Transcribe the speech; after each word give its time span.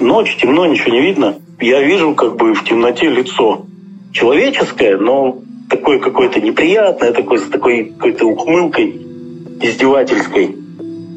Ночь, 0.00 0.36
темно, 0.40 0.66
ничего 0.66 0.92
не 0.92 1.02
видно. 1.02 1.36
Я 1.60 1.80
вижу 1.80 2.14
как 2.14 2.36
бы 2.36 2.52
в 2.52 2.64
темноте 2.64 3.08
лицо 3.08 3.64
человеческое, 4.12 4.96
но 4.96 5.38
такое 5.70 6.00
какое-то 6.00 6.40
неприятное, 6.40 7.12
такое, 7.12 7.38
с 7.38 7.44
такой 7.44 7.92
какой-то 7.96 8.26
ухмылкой 8.26 9.00
издевательской. 9.62 10.56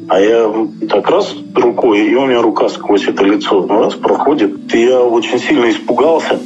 А 0.08 0.20
я 0.20 0.50
так 0.88 1.10
раз 1.10 1.34
рукой, 1.54 2.08
и 2.08 2.14
у 2.14 2.26
меня 2.26 2.40
рука 2.40 2.68
сквозь 2.68 3.06
это 3.08 3.24
лицо 3.24 3.66
ну, 3.66 3.80
раз 3.80 3.94
проходит. 3.94 4.72
И 4.72 4.80
я 4.80 5.00
очень 5.02 5.38
сильно 5.40 5.68
испугался. 5.68 6.38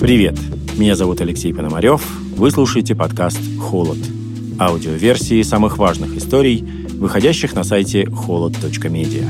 Привет, 0.00 0.36
меня 0.76 0.96
зовут 0.96 1.20
Алексей 1.20 1.54
Пономарев. 1.54 2.02
Вы 2.36 2.50
слушаете 2.50 2.96
подкаст 2.96 3.38
«Холод». 3.60 3.98
Аудиоверсии 4.62 5.42
самых 5.42 5.76
важных 5.76 6.16
историй, 6.16 6.64
выходящих 6.94 7.52
на 7.54 7.64
сайте 7.64 8.06
холод.медиа. 8.08 9.26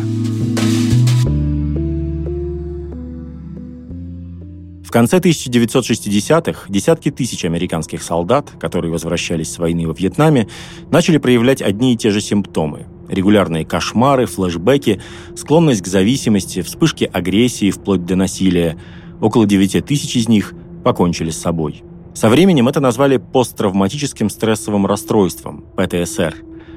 В 4.85 4.91
конце 4.91 5.21
1960-х 5.21 6.67
десятки 6.69 7.11
тысяч 7.11 7.47
американских 7.47 8.03
солдат, 8.03 8.51
которые 8.61 8.93
возвращались 8.93 9.51
с 9.51 9.57
войны 9.57 9.89
во 9.89 9.95
Вьетнаме, 9.95 10.49
начали 10.91 11.17
проявлять 11.17 11.63
одни 11.63 11.95
и 11.95 11.97
те 11.97 12.11
же 12.11 12.21
симптомы. 12.21 12.85
Регулярные 13.09 13.65
кошмары, 13.65 14.27
флешбеки, 14.27 15.01
склонность 15.35 15.81
к 15.81 15.87
зависимости, 15.87 16.61
вспышки 16.61 17.09
агрессии 17.11 17.71
вплоть 17.71 18.05
до 18.05 18.17
насилия. 18.17 18.77
Около 19.23 19.47
9 19.47 19.83
тысяч 19.87 20.15
из 20.15 20.29
них 20.29 20.53
покончили 20.85 21.31
с 21.31 21.41
собой. 21.41 21.83
Со 22.15 22.29
временем 22.29 22.69
это 22.69 22.81
назвали 22.81 23.17
посттравматическим 23.17 24.29
стрессовым 24.29 24.87
расстройством, 24.87 25.65
ПТСР. 25.77 26.37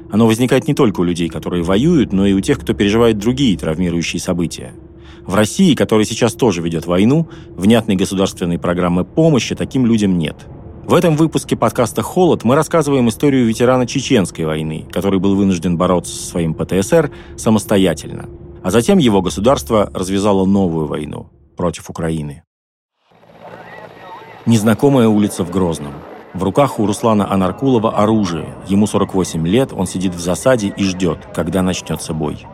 Оно 0.09 0.27
возникает 0.27 0.67
не 0.67 0.73
только 0.73 1.01
у 1.01 1.03
людей, 1.03 1.29
которые 1.29 1.63
воюют, 1.63 2.13
но 2.13 2.25
и 2.25 2.33
у 2.33 2.39
тех, 2.39 2.59
кто 2.59 2.73
переживает 2.73 3.17
другие 3.17 3.57
травмирующие 3.57 4.21
события. 4.21 4.73
В 5.25 5.35
России, 5.35 5.75
которая 5.75 6.05
сейчас 6.05 6.33
тоже 6.33 6.61
ведет 6.61 6.85
войну, 6.85 7.27
внятной 7.49 7.95
государственной 7.95 8.59
программы 8.59 9.03
помощи 9.03 9.55
таким 9.55 9.85
людям 9.85 10.17
нет. 10.17 10.47
В 10.85 10.93
этом 10.93 11.17
выпуске 11.17 11.57
подкаста 11.57 12.01
«Холод» 12.03 12.43
мы 12.43 12.55
рассказываем 12.55 13.09
историю 13.09 13.45
ветерана 13.45 13.87
Чеченской 13.87 14.45
войны, 14.45 14.85
который 14.91 15.19
был 15.19 15.35
вынужден 15.35 15.77
бороться 15.77 16.15
со 16.15 16.27
своим 16.27 16.53
ПТСР 16.53 17.11
самостоятельно. 17.37 18.29
А 18.63 18.71
затем 18.71 18.99
его 18.99 19.21
государство 19.21 19.91
развязало 19.93 20.45
новую 20.45 20.85
войну 20.85 21.31
против 21.57 21.89
Украины. 21.89 22.44
Незнакомая 24.45 25.07
улица 25.07 25.43
в 25.43 25.49
Грозном. 25.49 25.93
В 26.35 26.43
руках 26.43 26.79
у 26.79 26.85
Руслана 26.85 27.31
Анаркулова 27.31 27.97
оружие. 27.97 28.45
Ему 28.67 28.85
48 28.85 29.47
лет, 29.47 29.73
он 29.73 29.87
сидит 29.87 30.13
в 30.13 30.19
засаде 30.19 30.67
и 30.67 30.83
ждет, 30.83 31.17
когда 31.33 31.63
начнется 31.63 32.13
бой. 32.13 32.45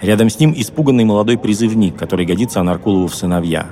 Рядом 0.00 0.30
с 0.30 0.38
ним 0.38 0.54
испуганный 0.56 1.04
молодой 1.04 1.38
призывник, 1.38 1.96
который 1.96 2.24
годится 2.24 2.60
Анаркулову 2.60 3.08
в 3.08 3.16
сыновья. 3.16 3.66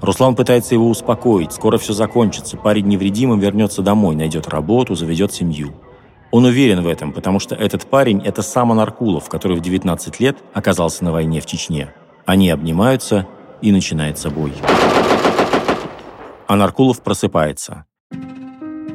Руслан 0.00 0.36
пытается 0.36 0.76
его 0.76 0.88
успокоить. 0.88 1.52
Скоро 1.52 1.78
все 1.78 1.94
закончится. 1.94 2.56
Парень 2.56 2.86
невредимым 2.86 3.40
вернется 3.40 3.82
домой, 3.82 4.14
найдет 4.14 4.46
работу, 4.46 4.94
заведет 4.94 5.32
семью. 5.32 5.72
Он 6.30 6.44
уверен 6.44 6.82
в 6.82 6.86
этом, 6.86 7.12
потому 7.12 7.40
что 7.40 7.56
этот 7.56 7.86
парень– 7.86 8.22
это 8.24 8.42
сам 8.42 8.70
Анаркулов, 8.70 9.28
который 9.28 9.56
в 9.56 9.60
19 9.62 10.20
лет 10.20 10.36
оказался 10.54 11.02
на 11.02 11.10
войне 11.10 11.40
в 11.40 11.46
Чечне. 11.46 11.92
Они 12.24 12.50
обнимаются, 12.50 13.26
и 13.62 13.72
начинается 13.72 14.30
бой 14.30 14.52
а 16.46 16.56
Наркулов 16.56 17.02
просыпается. 17.02 17.84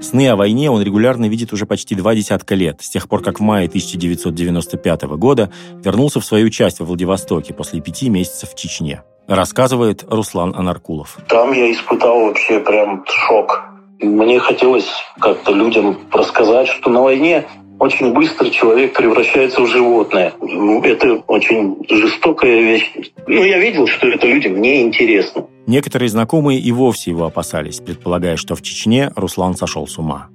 Сны 0.02 0.27
о 0.30 0.35
войне 0.35 0.71
он 0.71 0.81
регулярно 0.81 1.30
видит 1.30 1.53
уже 1.53 1.67
почти 1.67 1.94
два 1.94 2.16
десятка 2.16 2.55
лет, 2.55 2.81
с 2.81 2.89
тех 2.89 3.07
пор, 3.07 3.21
как 3.21 3.39
в 3.39 3.44
мае 3.44 3.67
1995 3.67 5.03
года 5.03 5.52
вернулся 5.83 6.19
в 6.19 6.25
свою 6.25 6.49
часть 6.49 6.79
во 6.79 6.85
Владивостоке 6.88 7.53
после 7.53 7.81
пяти 7.81 8.09
месяцев 8.09 8.49
в 8.49 8.55
Чечне. 8.55 9.03
Рассказывает 9.27 10.03
Руслан 10.09 10.55
Анаркулов. 10.55 11.19
Там 11.27 11.51
я 11.53 11.72
испытал 11.72 12.22
вообще 12.22 12.59
прям 12.59 13.06
шок. 13.07 13.63
Мне 14.00 14.39
хотелось 14.39 14.89
как-то 15.19 15.53
людям 15.53 16.00
рассказать, 16.12 16.68
что 16.68 16.89
на 16.89 17.03
войне 17.03 17.45
очень 17.78 18.13
быстро 18.13 18.50
человек 18.50 18.94
превращается 18.94 19.62
в 19.62 19.68
животное. 19.68 20.33
Ну, 20.41 20.83
это 20.83 21.13
очень 21.28 21.78
жестокая 21.89 22.59
вещь. 22.59 22.91
Ну, 23.28 23.44
я 23.44 23.59
видел, 23.59 23.88
что 23.88 24.07
это 24.07 24.28
людям 24.28 24.62
неинтересно. 24.62 25.45
Некоторые 25.67 26.09
знакомые 26.09 26.59
и 26.59 26.72
вовсе 26.72 27.11
его 27.11 27.25
опасались, 27.25 27.79
предполагая, 27.79 28.38
что 28.38 28.55
в 28.55 28.61
Чечне 28.61 29.11
Руслан 29.16 29.55
сошел 29.55 29.88
с 29.88 29.97
ума. 29.97 30.29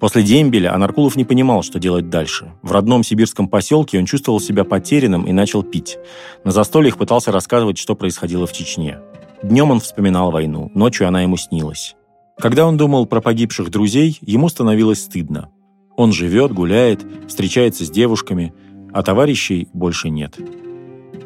После 0.00 0.24
дембеля 0.24 0.74
Анаркулов 0.74 1.14
не 1.14 1.24
понимал, 1.24 1.62
что 1.62 1.78
делать 1.78 2.10
дальше. 2.10 2.52
В 2.62 2.72
родном 2.72 3.04
сибирском 3.04 3.46
поселке 3.48 4.00
он 4.00 4.04
чувствовал 4.04 4.40
себя 4.40 4.64
потерянным 4.64 5.24
и 5.24 5.32
начал 5.32 5.62
пить. 5.62 5.96
На 6.42 6.50
застольях 6.50 6.98
пытался 6.98 7.30
рассказывать, 7.30 7.78
что 7.78 7.94
происходило 7.94 8.48
в 8.48 8.52
Чечне. 8.52 8.98
Днем 9.44 9.70
он 9.70 9.78
вспоминал 9.78 10.32
войну, 10.32 10.72
ночью 10.74 11.06
она 11.06 11.22
ему 11.22 11.36
снилась. 11.36 11.94
Когда 12.36 12.66
он 12.66 12.76
думал 12.76 13.06
про 13.06 13.20
погибших 13.20 13.70
друзей, 13.70 14.18
ему 14.22 14.48
становилось 14.48 15.02
стыдно. 15.02 15.50
Он 15.96 16.12
живет, 16.12 16.52
гуляет, 16.52 17.06
встречается 17.28 17.84
с 17.84 17.90
девушками, 17.90 18.52
а 18.92 19.04
товарищей 19.04 19.68
больше 19.72 20.10
нет. 20.10 20.36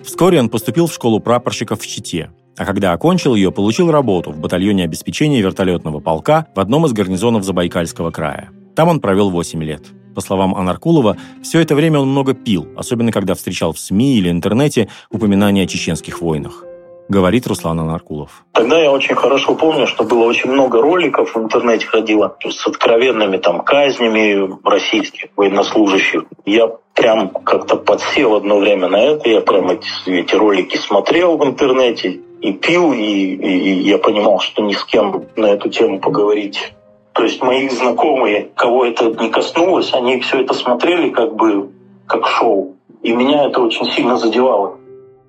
Вскоре 0.05 0.39
он 0.39 0.51
поступил 0.51 0.87
в 0.87 0.93
школу 0.93 1.21
прапорщиков 1.21 1.81
в 1.81 1.87
Чите, 1.87 2.31
а 2.57 2.65
когда 2.65 2.93
окончил 2.93 3.35
ее, 3.35 3.53
получил 3.53 3.91
работу 3.91 4.33
в 4.33 4.39
батальоне 4.39 4.85
обеспечения 4.85 5.41
вертолетного 5.41 6.01
полка 6.01 6.47
в 6.55 6.61
одном 6.61 6.87
из 6.87 6.93
гарнизонов 6.93 7.45
Забайкальского 7.45 8.11
края. 8.11 8.51
Там 8.75 8.89
он 8.89 9.01
провел 9.01 9.31
8 9.31 9.63
лет. 9.63 9.83
По 10.15 10.21
словам 10.21 10.55
Анаркулова, 10.55 11.17
все 11.43 11.61
это 11.61 11.75
время 11.75 12.01
он 12.01 12.09
много 12.09 12.35
пил, 12.35 12.67
особенно 12.77 13.13
когда 13.13 13.35
встречал 13.35 13.73
в 13.73 13.79
СМИ 13.79 14.17
или 14.17 14.31
интернете 14.31 14.89
упоминания 15.11 15.63
о 15.63 15.67
чеченских 15.67 16.21
войнах 16.21 16.66
говорит 17.09 17.47
Руслан 17.47 17.81
Анаркулов. 17.81 18.45
Тогда 18.53 18.79
я 18.79 18.91
очень 18.91 19.15
хорошо 19.15 19.55
помню, 19.55 19.87
что 19.87 20.05
было 20.05 20.25
очень 20.25 20.51
много 20.51 20.81
роликов 20.81 21.35
в 21.35 21.39
интернете 21.39 21.87
ходило 21.87 22.37
с 22.45 22.67
откровенными 22.67 23.37
там 23.37 23.63
казнями 23.63 24.51
российских 24.65 25.29
военнослужащих. 25.37 26.25
Я 26.45 26.73
прям 26.95 27.29
как-то 27.29 27.77
подсел 27.77 28.35
одно 28.35 28.59
время 28.59 28.89
на 28.89 29.03
это. 29.03 29.29
Я 29.29 29.41
прям 29.41 29.71
эти, 29.71 29.87
эти 30.07 30.35
ролики 30.35 30.77
смотрел 30.77 31.37
в 31.37 31.45
интернете 31.45 32.21
и 32.41 32.53
пил, 32.53 32.93
и, 32.93 32.99
и, 32.99 33.59
и 33.59 33.89
я 33.89 33.99
понимал, 33.99 34.41
что 34.41 34.63
ни 34.63 34.73
с 34.73 34.85
кем 34.85 35.25
на 35.37 35.47
эту 35.47 35.69
тему 35.69 36.01
поговорить. 36.01 36.73
То 37.13 37.23
есть 37.23 37.43
мои 37.43 37.69
знакомые, 37.69 38.51
кого 38.55 38.85
это 38.85 39.07
не 39.07 39.31
коснулось, 39.31 39.93
они 39.95 40.21
все 40.21 40.43
это 40.43 40.53
смотрели 40.53 41.09
как 41.11 41.35
бы 41.35 41.71
как 42.07 42.27
шоу. 42.27 42.77
И 43.03 43.13
меня 43.13 43.47
это 43.47 43.61
очень 43.61 43.87
сильно 43.87 44.17
задевало. 44.17 44.79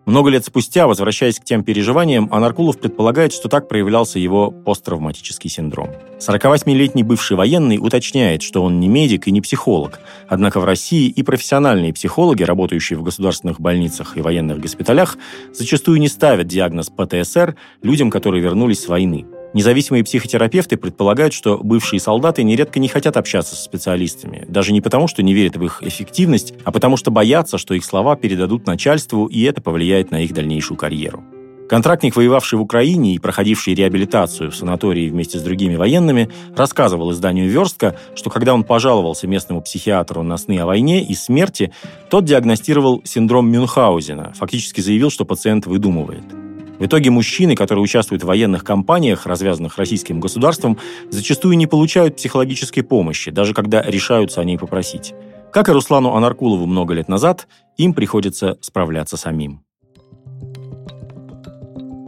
Много 0.07 0.29
лет 0.29 0.45
спустя, 0.45 0.88
возвращаясь 0.88 1.38
к 1.38 1.44
тем 1.44 1.66
переживаниям, 1.66 2.29
Анаркулов 2.31 2.79
предполагает, 2.79 3.34
что 3.34 3.50
так 3.50 3.68
проявлялся 3.68 4.19
его 4.19 4.51
посттравматический 4.51 5.50
синдром. 5.50 5.90
48-летний 6.19 7.03
бывший 7.03 7.35
военный 7.35 7.78
уточняет, 7.78 8.41
что 8.41 8.63
он 8.63 8.79
не 8.79 8.88
медик 8.88 9.28
и 9.28 9.31
не 9.31 9.41
психолог. 9.41 10.00
Однако 10.29 10.62
в 10.62 10.63
России 10.63 11.09
и 11.09 11.23
профессиональные 11.23 11.94
психологи, 11.94 12.44
работающие 12.44 12.97
в 12.97 13.03
государственных 13.03 13.59
больницах 13.59 14.16
и 14.16 14.22
военных 14.22 14.62
госпиталях, 14.62 15.17
зачастую 15.51 16.00
не 16.00 16.07
ставят 16.07 16.47
диагноз 16.47 16.90
ПТСР 16.90 17.57
людям, 17.81 18.09
которые 18.09 18.41
вернулись 18.41 18.84
с 18.84 18.88
войны. 18.88 19.25
Независимые 19.53 20.03
психотерапевты 20.03 20.78
предполагают, 20.78 21.34
что 21.34 21.58
бывшие 21.58 22.00
солдаты 22.00 22.44
нередко 22.44 22.80
не 22.80 22.88
хотят 22.88 23.18
общаться 23.18 23.56
с 23.56 23.63
специалистами, 23.63 24.46
даже 24.47 24.74
не 24.74 24.81
потому, 24.81 25.08
что 25.08 25.24
не 25.24 25.34
верят 25.34 25.56
в 25.56 25.63
их 25.63 25.81
эффективность, 25.81 26.53
а 26.63 26.72
потому 26.72 26.97
что 26.97 27.12
боятся, 27.12 27.58
что 27.58 27.74
их 27.74 27.85
слова 27.85 28.16
передадут 28.16 28.66
начальству, 28.68 29.25
и 29.25 29.44
это 29.44 29.62
повлияет 29.62 30.12
на 30.12 30.22
их 30.22 30.34
дальнейшую 30.34 30.78
карьеру. 30.78 31.24
Контрактник, 31.69 32.16
воевавший 32.16 32.58
в 32.58 32.62
Украине 32.62 33.16
и 33.16 33.19
проходивший 33.19 33.74
реабилитацию 33.74 34.52
в 34.52 34.56
санатории 34.56 35.09
вместе 35.09 35.38
с 35.38 35.41
другими 35.41 35.75
военными, 35.75 36.29
рассказывал 36.56 37.12
изданию 37.12 37.50
«Верстка», 37.50 37.97
что 38.16 38.29
когда 38.29 38.53
он 38.53 38.64
пожаловался 38.64 39.28
местному 39.28 39.62
психиатру 39.62 40.24
на 40.24 40.38
сны 40.38 40.59
о 40.59 40.66
войне 40.66 41.03
и 41.03 41.14
смерти, 41.14 41.74
тот 42.09 42.23
диагностировал 42.23 43.02
синдром 43.03 43.52
Мюнхгаузена, 43.52 44.34
фактически 44.34 44.79
заявил, 44.79 45.09
что 45.09 45.26
пациент 45.26 45.66
выдумывает. 45.66 46.47
В 46.79 46.85
итоге 46.85 47.09
мужчины, 47.09 47.56
которые 47.56 47.84
участвуют 47.84 48.24
в 48.24 48.28
военных 48.28 48.64
кампаниях, 48.64 49.26
развязанных 49.26 49.78
российским 49.78 50.20
государством, 50.20 50.78
зачастую 51.09 51.58
не 51.58 51.66
получают 51.66 52.18
психологической 52.18 52.84
помощи, 52.84 53.32
даже 53.32 53.53
когда 53.53 53.82
решаются 53.82 54.41
о 54.41 54.44
ней 54.44 54.58
попросить. 54.58 55.14
Как 55.52 55.70
и 55.70 55.72
Руслану 55.72 56.14
Анаркулову 56.14 56.66
много 56.66 56.94
лет 56.94 57.08
назад, 57.08 57.47
им 57.78 57.94
приходится 57.94 58.58
справляться 58.62 59.18
самим. 59.18 59.64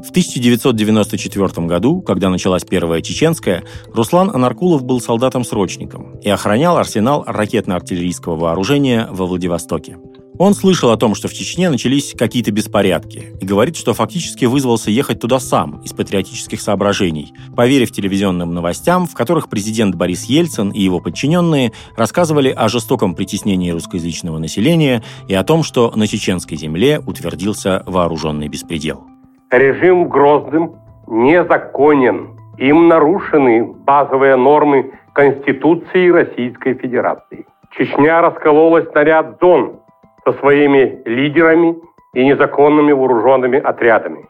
В 0.04 0.12
1994 0.12 1.68
году, 1.68 2.02
когда 2.02 2.30
началась 2.30 2.64
Первая 2.64 3.02
Чеченская, 3.02 3.64
Руслан 3.94 4.30
Анаркулов 4.34 4.84
был 4.84 5.02
солдатом-срочником 5.02 6.18
и 6.20 6.30
охранял 6.30 6.78
арсенал 6.78 7.26
ракетно-артиллерийского 7.28 8.36
вооружения 8.36 9.08
во 9.12 9.26
Владивостоке. 9.26 9.98
Он 10.40 10.54
слышал 10.54 10.90
о 10.92 10.96
том, 10.96 11.16
что 11.16 11.28
в 11.28 11.34
Чечне 11.34 11.70
начались 11.70 12.16
какие-то 12.18 12.54
беспорядки, 12.54 13.36
и 13.42 13.46
говорит, 13.46 13.76
что 13.76 13.94
фактически 13.94 14.46
вызвался 14.46 14.90
ехать 14.90 15.20
туда 15.20 15.38
сам 15.38 15.82
из 15.84 15.92
патриотических 15.92 16.62
соображений, 16.62 17.34
поверив 17.58 17.92
телевизионным 17.92 18.54
новостям, 18.54 19.06
в 19.06 19.14
которых 19.14 19.50
президент 19.50 19.96
Борис 19.96 20.24
Ельцин 20.24 20.70
и 20.70 20.80
его 20.80 21.02
подчиненные 21.02 21.74
рассказывали 21.98 22.54
о 22.56 22.70
жестоком 22.70 23.16
притеснении 23.16 23.72
русскоязычного 23.72 24.38
населения 24.38 25.04
и 25.28 25.36
о 25.36 25.44
том, 25.44 25.62
что 25.62 25.92
на 25.94 26.08
чеченской 26.08 26.56
земле 26.56 27.02
утвердился 27.06 27.84
вооруженный 27.86 28.48
беспредел. 28.48 29.04
Режим 29.52 30.08
Грозным 30.08 30.76
незаконен. 31.08 32.40
Им 32.58 32.88
нарушены 32.88 33.66
базовые 33.66 34.38
нормы 34.38 34.94
Конституции 35.12 36.10
Российской 36.10 36.76
Федерации. 36.76 37.46
Чечня 37.78 38.22
раскололась 38.22 38.88
на 38.94 39.04
ряд 39.04 39.38
зон, 39.42 39.80
со 40.30 40.40
своими 40.40 41.02
лидерами 41.06 41.76
и 42.14 42.26
незаконными 42.26 42.92
вооруженными 42.92 43.60
отрядами. 43.60 44.28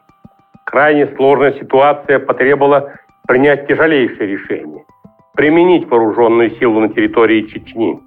Крайне 0.64 1.08
сложная 1.16 1.52
ситуация 1.58 2.18
потребовала 2.18 2.92
принять 3.26 3.66
тяжелейшее 3.66 4.26
решение– 4.26 4.84
применить 5.34 5.88
вооруженную 5.88 6.50
силу 6.58 6.80
на 6.80 6.88
территории 6.88 7.42
Чечни. 7.42 7.98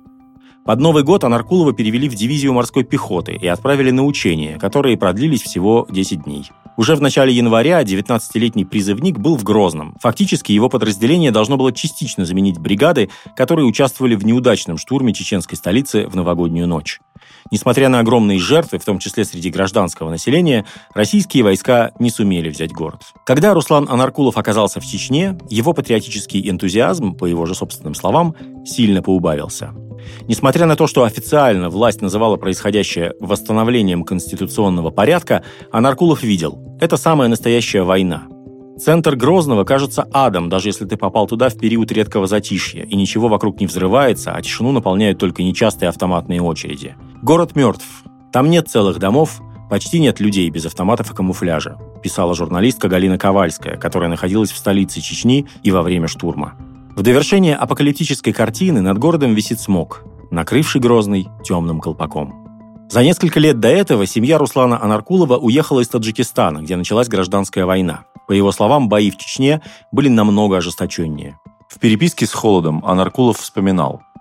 Под 0.66 0.80
Новый 0.80 1.04
год 1.04 1.26
Анаркулова 1.26 1.74
перевели 1.74 2.08
в 2.08 2.16
дивизию 2.16 2.54
морской 2.54 2.86
пехоты 2.86 3.34
и 3.34 3.48
отправили 3.48 3.92
на 3.92 4.06
учения, 4.06 4.58
которые 4.58 4.98
продлились 4.98 5.42
всего 5.42 5.86
10 5.90 6.24
дней. 6.24 6.50
Уже 6.78 6.96
в 6.96 7.02
начале 7.02 7.34
января 7.34 7.84
19-летний 7.84 8.64
призывник 8.64 9.20
был 9.20 9.38
в 9.38 9.44
Грозном. 9.44 9.94
Фактически 10.00 10.54
его 10.54 10.70
подразделение 10.70 11.32
должно 11.32 11.58
было 11.58 11.74
частично 11.74 12.26
заменить 12.26 12.60
бригады, 12.60 13.10
которые 13.36 13.66
участвовали 13.66 14.16
в 14.16 14.26
неудачном 14.26 14.78
штурме 14.78 15.14
чеченской 15.14 15.58
столицы 15.58 16.08
в 16.08 16.16
новогоднюю 16.16 16.66
ночь. 16.68 17.00
Несмотря 17.52 17.90
на 17.90 18.00
огромные 18.00 18.40
жертвы, 18.40 18.80
в 18.80 18.86
том 18.86 19.00
числе 19.00 19.26
среди 19.26 19.50
гражданского 19.50 20.10
населения, 20.10 20.66
российские 20.94 21.44
войска 21.44 21.92
не 22.00 22.10
сумели 22.10 22.50
взять 22.50 22.72
город. 22.72 23.02
Когда 23.26 23.54
Руслан 23.54 23.88
Анаркулов 23.90 24.38
оказался 24.38 24.80
в 24.80 24.86
Чечне, 24.86 25.38
его 25.50 25.74
патриотический 25.74 26.50
энтузиазм, 26.50 27.16
по 27.16 27.26
его 27.26 27.46
же 27.46 27.56
собственным 27.56 27.96
словам, 27.96 28.36
сильно 28.66 29.02
поубавился. 29.02 29.72
Несмотря 30.28 30.66
на 30.66 30.76
то, 30.76 30.88
что 30.88 31.04
официально 31.04 31.70
власть 31.70 32.02
называла 32.02 32.36
происходящее 32.38 33.14
восстановлением 33.20 34.04
конституционного 34.04 34.90
порядка, 34.90 35.44
Анаркулов 35.72 36.24
видел– 36.24 36.78
это 36.80 36.98
самая 36.98 37.30
настоящая 37.30 37.84
война. 37.84 38.24
Центр 38.78 39.16
Грозного 39.16 39.64
кажется 39.64 40.08
адом, 40.12 40.50
даже 40.50 40.70
если 40.70 40.86
ты 40.86 40.98
попал 40.98 41.28
туда 41.28 41.50
в 41.50 41.58
период 41.58 41.92
редкого 41.92 42.26
затишья, 42.26 42.84
и 42.84 42.96
ничего 42.96 43.28
вокруг 43.28 43.60
не 43.60 43.68
взрывается, 43.68 44.34
а 44.34 44.42
тишину 44.42 44.72
наполняют 44.72 45.20
только 45.20 45.44
нечастые 45.44 45.90
автоматные 45.90 46.42
очереди. 46.42 46.96
Город 47.24 47.56
мертв. 47.56 47.86
Там 48.34 48.50
нет 48.50 48.68
целых 48.68 49.00
домов, 49.00 49.40
почти 49.70 50.02
нет 50.02 50.20
людей 50.20 50.50
без 50.50 50.66
автоматов 50.66 51.10
и 51.10 51.16
камуфляжа, 51.16 51.78
писала 52.04 52.36
журналистка 52.36 52.90
Галина 52.90 53.18
Ковальская, 53.18 53.78
которая 53.78 54.10
находилась 54.10 54.52
в 54.52 54.58
столице 54.58 55.00
Чечни 55.00 55.48
и 55.64 55.72
во 55.72 55.84
время 55.84 56.10
штурма. 56.10 56.56
В 56.98 57.02
довершение 57.02 57.56
апокалиптической 57.56 58.34
картины 58.34 58.82
над 58.82 58.98
городом 58.98 59.36
висит 59.36 59.62
смог, 59.62 60.04
накрывший 60.32 60.82
Грозный 60.82 61.30
темным 61.46 61.80
колпаком. 61.80 62.46
За 62.90 63.02
несколько 63.04 63.40
лет 63.40 63.58
до 63.58 63.70
этого 63.70 64.06
семья 64.06 64.38
Руслана 64.38 64.84
Анаркулова 64.84 65.38
уехала 65.38 65.80
из 65.80 65.88
Таджикистана, 65.88 66.58
где 66.58 66.76
началась 66.76 67.08
гражданская 67.08 67.66
война. 67.66 68.04
По 68.28 68.34
его 68.34 68.52
словам, 68.52 68.90
бои 68.90 69.10
в 69.10 69.16
Чечне 69.16 69.62
были 69.94 70.10
намного 70.10 70.58
ожесточеннее. 70.58 71.40
В 71.70 71.80
переписке 71.80 72.26
с 72.26 72.34
Холодом 72.34 72.84
Анаркулов 72.86 73.38
вспоминал– 73.40 74.02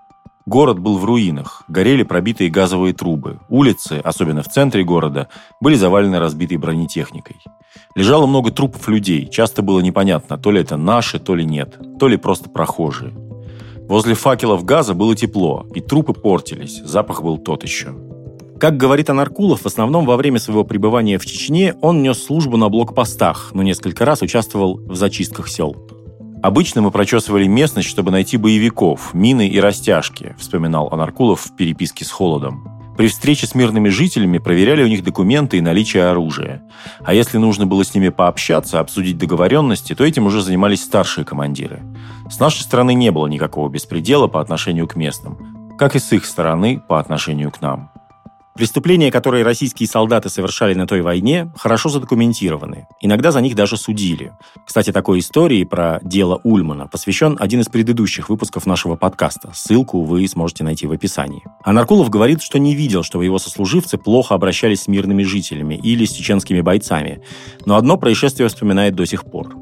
Город 0.45 0.77
был 0.77 0.97
в 0.97 1.05
руинах, 1.05 1.63
горели 1.69 2.03
пробитые 2.03 2.49
газовые 2.49 2.93
трубы. 2.93 3.39
Улицы, 3.47 4.01
особенно 4.03 4.43
в 4.43 4.49
центре 4.49 4.83
города, 4.83 5.29
были 5.61 5.75
завалены 5.75 6.19
разбитой 6.19 6.57
бронетехникой. 6.57 7.37
Лежало 7.95 8.25
много 8.25 8.51
трупов 8.51 8.89
людей, 8.89 9.29
часто 9.29 9.61
было 9.61 9.79
непонятно, 9.79 10.37
то 10.37 10.51
ли 10.51 10.59
это 10.59 10.75
наши, 10.75 11.17
то 11.19 11.33
ли 11.33 11.45
нет, 11.45 11.79
то 11.97 12.09
ли 12.09 12.17
просто 12.17 12.49
прохожие. 12.49 13.13
Возле 13.87 14.15
факелов 14.15 14.65
газа 14.65 14.93
было 14.93 15.15
тепло, 15.15 15.65
и 15.73 15.79
трупы 15.79 16.13
портились, 16.13 16.81
запах 16.83 17.23
был 17.23 17.37
тот 17.37 17.63
еще. 17.63 17.95
Как 18.59 18.75
говорит 18.75 19.09
Анаркулов, 19.09 19.61
в 19.61 19.65
основном 19.65 20.05
во 20.05 20.17
время 20.17 20.39
своего 20.39 20.63
пребывания 20.65 21.17
в 21.17 21.25
Чечне 21.25 21.73
он 21.81 22.01
нес 22.01 22.21
службу 22.21 22.57
на 22.57 22.67
блокпостах, 22.69 23.51
но 23.53 23.63
несколько 23.63 24.03
раз 24.03 24.21
участвовал 24.21 24.77
в 24.77 24.95
зачистках 24.95 25.47
сел. 25.47 25.75
Обычно 26.43 26.81
мы 26.81 26.91
прочесывали 26.91 27.47
местность, 27.47 27.87
чтобы 27.87 28.11
найти 28.11 28.35
боевиков, 28.35 29.13
мины 29.13 29.47
и 29.47 29.61
растяжки, 29.61 30.35
вспоминал 30.37 30.89
Анаркулов 30.91 31.39
в 31.39 31.55
переписке 31.55 32.03
с 32.03 32.11
Холодом. 32.11 32.67
При 32.97 33.07
встрече 33.07 33.47
с 33.47 33.55
мирными 33.55 33.87
жителями 33.87 34.39
проверяли 34.39 34.83
у 34.83 34.87
них 34.87 35.05
документы 35.05 35.57
и 35.57 35.61
наличие 35.61 36.03
оружия. 36.03 36.61
А 37.01 37.13
если 37.13 37.37
нужно 37.37 37.65
было 37.65 37.85
с 37.85 37.95
ними 37.95 38.09
пообщаться, 38.09 38.81
обсудить 38.81 39.17
договоренности, 39.17 39.95
то 39.95 40.03
этим 40.03 40.25
уже 40.25 40.41
занимались 40.41 40.83
старшие 40.83 41.23
командиры. 41.23 41.81
С 42.29 42.37
нашей 42.41 42.63
стороны 42.63 42.93
не 42.93 43.09
было 43.09 43.27
никакого 43.27 43.69
беспредела 43.69 44.27
по 44.27 44.41
отношению 44.41 44.85
к 44.85 44.97
местным, 44.97 45.75
как 45.77 45.95
и 45.95 45.99
с 45.99 46.11
их 46.11 46.25
стороны 46.25 46.83
по 46.89 46.99
отношению 46.99 47.51
к 47.51 47.61
нам. 47.61 47.92
Преступления, 48.55 49.09
которые 49.09 49.43
российские 49.43 49.89
солдаты 49.89 50.29
совершали 50.29 50.75
на 50.75 50.85
той 50.85 51.01
войне, 51.01 51.51
хорошо 51.55 51.89
задокументированы. 51.89 52.87
Иногда 53.01 53.31
за 53.31 53.41
них 53.41 53.55
даже 53.55 53.77
судили. 53.77 54.31
Кстати, 54.63 54.91
такой 54.91 55.19
истории 55.19 55.63
про 55.63 55.99
дело 56.03 56.39
Ульмана 56.43 56.87
посвящен 56.87 57.35
один 57.39 57.61
из 57.61 57.67
предыдущих 57.67 58.29
выпусков 58.29 58.67
нашего 58.67 58.95
подкаста. 58.95 59.51
Ссылку 59.55 60.03
вы 60.03 60.27
сможете 60.27 60.63
найти 60.63 60.85
в 60.85 60.91
описании. 60.91 61.41
А 61.63 61.73
Наркулов 61.73 62.11
говорит, 62.11 62.43
что 62.43 62.59
не 62.59 62.75
видел, 62.75 63.01
что 63.01 63.23
его 63.23 63.39
сослуживцы 63.39 63.97
плохо 63.97 64.35
обращались 64.35 64.83
с 64.83 64.87
мирными 64.87 65.23
жителями 65.23 65.73
или 65.73 66.05
с 66.05 66.11
чеченскими 66.11 66.61
бойцами. 66.61 67.23
Но 67.65 67.75
одно 67.75 67.97
происшествие 67.97 68.49
вспоминает 68.49 68.93
до 68.93 69.07
сих 69.07 69.25
пор. 69.25 69.55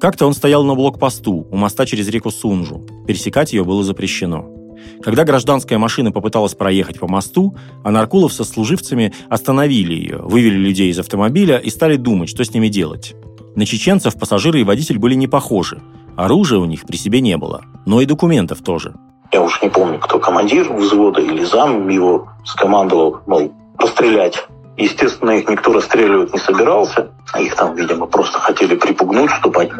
Как-то 0.00 0.26
он 0.26 0.34
стоял 0.34 0.64
на 0.64 0.74
блокпосту 0.74 1.46
у 1.48 1.56
моста 1.56 1.86
через 1.86 2.08
реку 2.08 2.32
Сунжу. 2.32 2.84
Пересекать 3.06 3.52
ее 3.52 3.62
было 3.62 3.84
запрещено. 3.84 4.61
Когда 5.02 5.24
гражданская 5.24 5.78
машина 5.78 6.12
попыталась 6.12 6.54
проехать 6.54 6.98
по 6.98 7.08
мосту, 7.08 7.56
а 7.84 7.90
Наркулов 7.90 8.32
со 8.32 8.44
служивцами 8.44 9.12
остановили 9.28 9.94
ее, 9.94 10.18
вывели 10.18 10.56
людей 10.56 10.90
из 10.90 10.98
автомобиля 10.98 11.58
и 11.58 11.70
стали 11.70 11.96
думать, 11.96 12.28
что 12.28 12.44
с 12.44 12.52
ними 12.54 12.68
делать. 12.68 13.14
На 13.56 13.66
чеченцев 13.66 14.18
пассажиры 14.18 14.60
и 14.60 14.64
водитель 14.64 14.98
были 14.98 15.14
не 15.14 15.26
похожи. 15.26 15.82
Оружия 16.16 16.58
у 16.58 16.64
них 16.64 16.84
при 16.86 16.96
себе 16.96 17.20
не 17.20 17.36
было, 17.36 17.62
но 17.86 18.00
и 18.00 18.06
документов 18.06 18.62
тоже. 18.62 18.94
Я 19.32 19.42
уж 19.42 19.60
не 19.62 19.70
помню, 19.70 19.98
кто 19.98 20.18
командир 20.18 20.70
взвода 20.72 21.20
или 21.20 21.42
зам 21.44 21.88
его 21.88 22.28
скомандовал, 22.44 23.20
мол, 23.26 23.52
пострелять. 23.78 24.46
Естественно, 24.76 25.30
их 25.30 25.48
никто 25.48 25.72
расстреливать 25.72 26.32
не 26.32 26.38
собирался. 26.38 27.10
Их 27.38 27.54
там, 27.56 27.74
видимо, 27.74 28.06
просто 28.06 28.38
хотели 28.38 28.74
припугнуть, 28.74 29.30
чтобы 29.30 29.62
они 29.62 29.72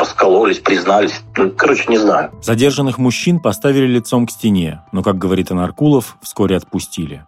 раскололись, 0.00 0.58
признались. 0.58 1.20
Ну, 1.36 1.50
короче, 1.50 1.84
не 1.88 1.98
знаю. 1.98 2.32
Задержанных 2.42 2.98
мужчин 2.98 3.38
поставили 3.38 3.86
лицом 3.86 4.26
к 4.26 4.30
стене, 4.30 4.82
но, 4.92 5.02
как 5.02 5.18
говорит 5.18 5.50
Анаркулов, 5.50 6.16
вскоре 6.22 6.56
отпустили. 6.56 7.24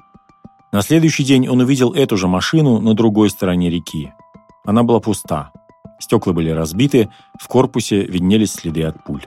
На 0.73 0.83
следующий 0.83 1.25
день 1.25 1.49
он 1.49 1.61
увидел 1.61 1.93
эту 1.93 2.17
же 2.17 2.29
машину 2.29 2.81
на 2.81 2.95
другой 2.95 3.31
стороне 3.31 3.71
реки. 3.71 4.13
Она 4.65 4.83
была 4.83 5.01
пуста. 5.01 5.53
Стекла 6.01 6.33
были 6.33 6.51
разбиты, 6.51 7.11
в 7.39 7.47
корпусе 7.47 8.03
виднелись 8.03 8.55
следы 8.55 8.83
от 8.85 9.05
пуль. 9.05 9.27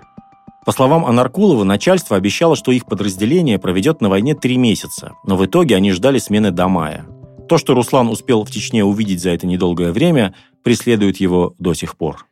По 0.66 0.72
словам 0.72 1.06
Анаркулова, 1.06 1.64
начальство 1.64 2.18
обещало, 2.18 2.56
что 2.56 2.72
их 2.72 2.86
подразделение 2.86 3.60
проведет 3.60 4.02
на 4.02 4.10
войне 4.10 4.34
три 4.34 4.58
месяца, 4.58 5.14
но 5.24 5.38
в 5.38 5.46
итоге 5.46 5.76
они 5.76 5.92
ждали 5.92 6.18
смены 6.18 6.50
до 6.50 6.68
мая. 6.68 7.06
То, 7.48 7.60
что 7.60 7.76
Руслан 7.76 8.08
успел 8.10 8.44
в 8.44 8.50
Чечне 8.50 8.84
увидеть 8.84 9.22
за 9.22 9.30
это 9.30 9.46
недолгое 9.46 9.92
время, 9.92 10.34
преследует 10.64 11.18
его 11.18 11.54
до 11.60 11.76
сих 11.76 11.96
пор. 11.96 12.26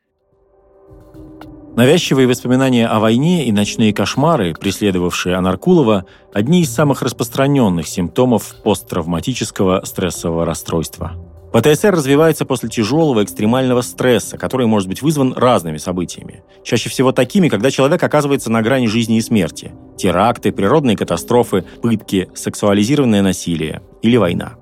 Навязчивые 1.75 2.27
воспоминания 2.27 2.85
о 2.85 2.99
войне 2.99 3.47
и 3.47 3.51
ночные 3.51 3.93
кошмары, 3.93 4.53
преследовавшие 4.53 5.35
Анаркулова, 5.35 6.05
одни 6.31 6.61
из 6.61 6.71
самых 6.71 7.01
распространенных 7.01 7.87
симптомов 7.87 8.55
посттравматического 8.63 9.83
стрессового 9.83 10.45
расстройства. 10.45 11.13
ПТСР 11.51 11.91
развивается 11.91 12.45
после 12.45 12.69
тяжелого 12.69 13.23
экстремального 13.23 13.81
стресса, 13.81 14.37
который 14.37 14.67
может 14.67 14.87
быть 14.87 15.01
вызван 15.01 15.33
разными 15.33 15.77
событиями. 15.77 16.43
Чаще 16.63 16.89
всего 16.89 17.11
такими, 17.11 17.49
когда 17.49 17.71
человек 17.71 18.03
оказывается 18.03 18.51
на 18.51 18.61
грани 18.61 18.85
жизни 18.85 19.17
и 19.17 19.21
смерти. 19.21 19.71
Теракты, 19.97 20.51
природные 20.51 20.95
катастрофы, 20.95 21.63
пытки, 21.81 22.29
сексуализированное 22.35 23.23
насилие 23.23 23.81
или 24.03 24.17
война. 24.17 24.53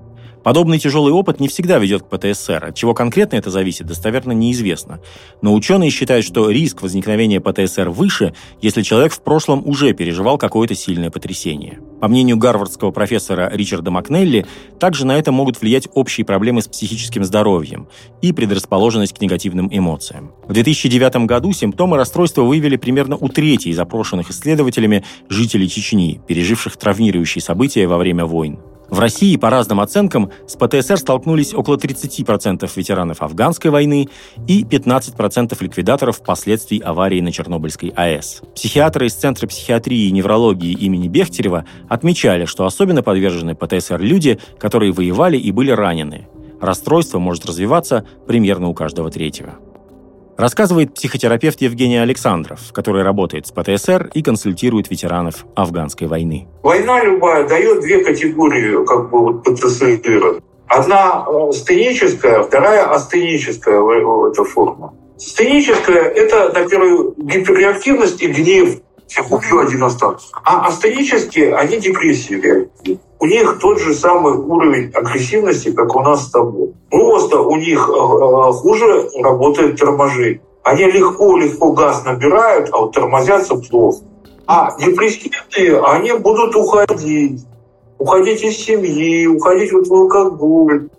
Подобный 0.43 0.79
тяжелый 0.79 1.13
опыт 1.13 1.39
не 1.39 1.48
всегда 1.48 1.77
ведет 1.77 2.03
к 2.03 2.05
ПТСР. 2.10 2.65
От 2.65 2.75
чего 2.75 2.93
конкретно 2.93 3.36
это 3.36 3.51
зависит, 3.51 3.86
достоверно 3.86 4.31
неизвестно. 4.31 5.00
Но 5.41 5.53
ученые 5.53 5.91
считают, 5.91 6.25
что 6.25 6.50
риск 6.50 6.81
возникновения 6.81 7.39
ПТСР 7.39 7.89
выше, 7.89 8.33
если 8.62 8.81
человек 8.81 9.13
в 9.13 9.21
прошлом 9.21 9.67
уже 9.67 9.93
переживал 9.93 10.38
какое-то 10.38 10.74
сильное 10.74 11.12
потрясение. 11.12 11.79
По 12.00 12.07
мнению 12.07 12.38
гарвардского 12.38 12.89
профессора 12.89 13.51
Ричарда 13.53 13.91
Макнелли, 13.91 14.48
также 14.79 15.05
на 15.05 15.17
это 15.19 15.31
могут 15.31 15.62
влиять 15.62 15.88
общие 15.93 16.25
проблемы 16.25 16.63
с 16.63 16.67
психическим 16.67 17.24
здоровьем 17.24 17.88
и 18.24 18.33
предрасположенность 18.33 19.13
к 19.13 19.21
негативным 19.21 19.69
эмоциям. 19.71 20.31
В 20.48 20.53
2009 20.53 21.27
году 21.27 21.53
симптомы 21.53 21.98
расстройства 21.98 22.41
выявили 22.41 22.77
примерно 22.77 23.15
у 23.15 23.29
трети 23.29 23.67
из 23.67 23.77
опрошенных 23.77 24.31
исследователями 24.31 25.03
жителей 25.29 25.69
Чечни, 25.69 26.19
переживших 26.27 26.77
травмирующие 26.77 27.43
события 27.43 27.86
во 27.86 27.98
время 27.98 28.25
войн. 28.25 28.60
В 28.91 29.00
России, 29.00 29.38
по 29.38 29.50
разным 29.50 29.79
оценкам, 29.79 30.31
с 30.45 30.57
ПТСР 30.57 30.98
столкнулись 30.98 31.53
около 31.53 31.77
30% 31.77 32.69
ветеранов 32.75 33.21
афганской 33.21 33.71
войны 33.71 34.10
и 34.48 34.63
15% 34.63 35.55
ликвидаторов 35.63 36.21
последствий 36.21 36.79
аварии 36.79 37.21
на 37.21 37.31
Чернобыльской 37.31 37.93
АЭС. 37.95 38.41
Психиатры 38.53 39.07
из 39.07 39.13
Центра 39.13 39.48
психиатрии 39.48 40.07
и 40.07 40.12
неврологии 40.12 40.74
имени 40.74 41.07
Бехтерева 41.07 41.65
отмечали, 41.88 42.43
что 42.43 42.65
особенно 42.65 43.01
подвержены 43.01 43.55
ПТСР 43.55 44.01
люди, 44.01 44.39
которые 44.60 44.91
воевали 44.91 45.38
и 45.38 45.53
были 45.53 45.71
ранены. 45.71 46.27
Расстройство 46.60 47.17
может 47.17 47.45
развиваться 47.45 48.05
примерно 48.27 48.67
у 48.67 48.74
каждого 48.74 49.10
третьего. 49.10 49.55
Рассказывает 50.41 50.95
психотерапевт 50.95 51.62
Евгений 51.62 52.00
Александров, 52.00 52.74
который 52.74 53.03
работает 53.03 53.45
с 53.45 53.51
ПТСР 53.51 54.10
и 54.15 54.24
консультирует 54.24 54.89
ветеранов 54.89 55.45
афганской 55.55 56.07
войны. 56.07 56.48
Война 56.63 57.03
любая 57.03 57.48
дает 57.48 57.81
две 57.81 58.03
категории 58.03 58.83
как 58.83 59.12
бы, 59.12 59.19
вот, 59.19 59.43
ПТСР. 59.43 60.41
Одна 60.65 61.27
э, 61.27 61.51
стеническая, 61.51 62.41
вторая 62.41 62.91
астеническая 62.91 63.79
эта 64.31 64.43
форма. 64.43 64.95
Стеническая– 65.15 66.01
это, 66.15 66.51
на 66.51 66.67
первую, 66.67 67.13
гиперреактивность 67.17 68.19
и 68.24 68.27
гнев. 68.27 68.79
Убью 69.29 69.60
один 69.60 69.83
остался. 69.83 70.29
А 70.43 70.67
астенические, 70.69 71.53
они 71.55 71.77
депрессии 71.77 72.98
У 73.22 73.28
них 73.28 73.60
тот 73.60 73.80
же 73.80 73.94
самый 73.94 74.34
уровень 74.34 74.90
агрессивности, 74.96 75.72
как 75.72 75.96
у 75.96 76.00
нас 76.00 76.25
с 76.25 76.32
тобой. 76.32 76.74
Просто 76.90 77.40
у 77.40 77.56
них 77.56 77.88
э, 77.88 77.92
э, 77.92 78.51
хуже 78.51 79.10
работает 79.22 79.80
торможение. 79.80 80.42
Они 80.63 80.86
легко-легко 80.86 81.72
газ 81.72 82.04
набирают, 82.04 82.70
а 82.72 82.80
вот 82.80 82.94
тормозятся 82.94 83.58
плохо. 83.58 84.00
А 84.48 84.75
депрессивные, 84.80 85.84
они 85.84 86.13
будут 86.13 86.56
уходить. 86.56 87.46
Уходить 88.00 88.42
из 88.42 88.58
семьи, 88.58 89.28
уходить 89.28 89.72
вот 89.72 89.88
в 89.88 89.94
алкоголь, 89.94 90.90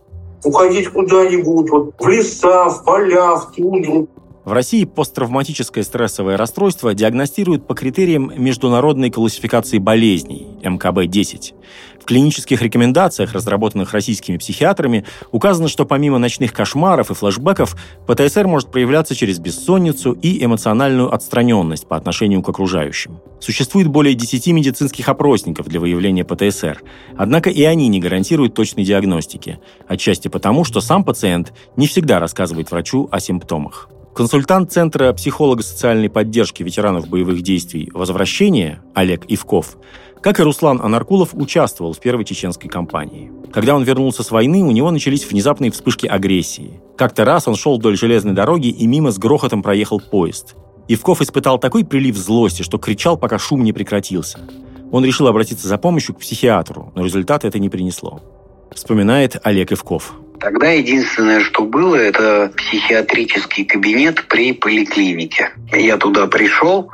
уходить 0.45 0.91
куда-нибудь, 0.91 1.71
вот 1.71 1.95
в 1.99 2.07
леса, 2.07 2.69
в 2.69 2.85
поля, 2.85 3.35
в 3.35 3.50
тундру. 3.50 4.07
В 4.44 4.52
России 4.52 4.84
посттравматическое 4.84 5.84
стрессовое 5.84 6.37
расстройство 6.37 6.94
диагностируют 6.94 7.68
по 7.68 7.75
критериям 7.75 8.32
Международной 8.37 9.08
классификации 9.08 9.78
болезней 9.78 10.49
МКБ-10. 10.64 11.54
В 12.00 12.04
клинических 12.04 12.61
рекомендациях, 12.61 13.34
разработанных 13.34 13.92
российскими 13.92 14.38
психиатрами, 14.38 15.04
указано, 15.30 15.68
что 15.68 15.87
помимо 15.87 16.18
ночных 16.18 16.52
кошмаров 16.52 17.12
и 17.12 17.14
флэшбэков, 17.14 17.76
ПТСР 18.08 18.49
может 18.49 18.72
проявляться 18.72 19.14
через 19.14 19.38
бессонницу 19.38 20.11
и 20.11 20.44
эмоциональную 20.44 21.14
отстраненность 21.14 21.87
по 21.87 21.96
отношению 21.96 22.42
к 22.42 22.49
окружающим. 22.49 23.20
Существует 23.38 23.87
более 23.87 24.14
10 24.14 24.49
медицинских 24.49 25.08
опросников 25.08 25.68
для 25.68 25.78
выявления 25.78 26.25
ПТСР, 26.25 26.82
однако 27.16 27.49
и 27.49 27.62
они 27.62 27.87
не 27.87 28.00
гарантируют 28.00 28.54
точной 28.54 28.82
диагностики, 28.82 29.61
отчасти 29.87 30.26
потому, 30.26 30.64
что 30.64 30.80
сам 30.80 31.04
пациент 31.04 31.52
не 31.76 31.87
всегда 31.87 32.18
рассказывает 32.18 32.72
врачу 32.72 33.08
о 33.12 33.20
симптомах. 33.20 33.88
Консультант 34.14 34.71
Центра 34.71 35.11
психолого-социальной 35.14 36.11
поддержки 36.11 36.62
ветеранов 36.62 37.09
боевых 37.09 37.40
действий 37.40 37.90
«Возвращение» 37.95 38.83
Олег 38.92 39.25
Ивков, 39.25 39.78
как 40.21 40.38
и 40.38 40.42
Руслан 40.42 40.83
Анаркулов, 40.83 41.31
участвовал 41.33 41.95
в 41.95 41.99
первой 41.99 42.26
чеченской 42.26 42.69
кампании. 42.69 43.33
Когда 43.50 43.75
он 43.75 43.85
вернулся 43.85 44.23
с 44.23 44.31
войны, 44.31 44.62
у 44.62 44.71
него 44.71 44.90
начались 44.90 45.25
внезапные 45.25 45.71
вспышки 45.71 46.07
агрессии. 46.07 46.83
Как-то 46.99 47.25
раз 47.25 47.49
он 47.49 47.57
шел 47.57 47.78
вдоль 47.78 47.97
железной 47.97 48.35
дороги 48.35 48.69
и 48.69 48.87
мимо 48.87 49.12
с 49.12 49.19
грохотом 49.19 49.62
проехал 49.62 49.99
поезд. 49.99 50.57
Ивков 50.88 51.23
испытал 51.23 51.59
такой 51.59 51.83
прилив 51.83 52.16
злости, 52.19 52.62
что 52.62 52.76
кричал, 52.76 53.16
пока 53.16 53.38
шум 53.38 53.64
не 53.64 53.73
прекратился. 53.73 54.40
Он 54.90 55.07
решил 55.07 55.26
обратиться 55.26 55.66
за 55.66 55.78
помощью 55.78 56.14
к 56.14 56.19
психиатру, 56.19 56.92
но 56.95 57.02
результата 57.02 57.47
это 57.47 57.59
не 57.59 57.71
принесло. 57.71 58.21
Вспоминает 58.75 59.40
Олег 59.42 59.73
Ивков. 59.73 60.12
Тогда 60.42 60.70
единственное, 60.70 61.40
что 61.40 61.62
было, 61.62 61.94
это 61.94 62.50
психиатрический 62.56 63.64
кабинет 63.64 64.26
при 64.26 64.52
поликлинике. 64.52 65.52
Я 65.70 65.96
туда 65.96 66.26
пришел, 66.26 66.90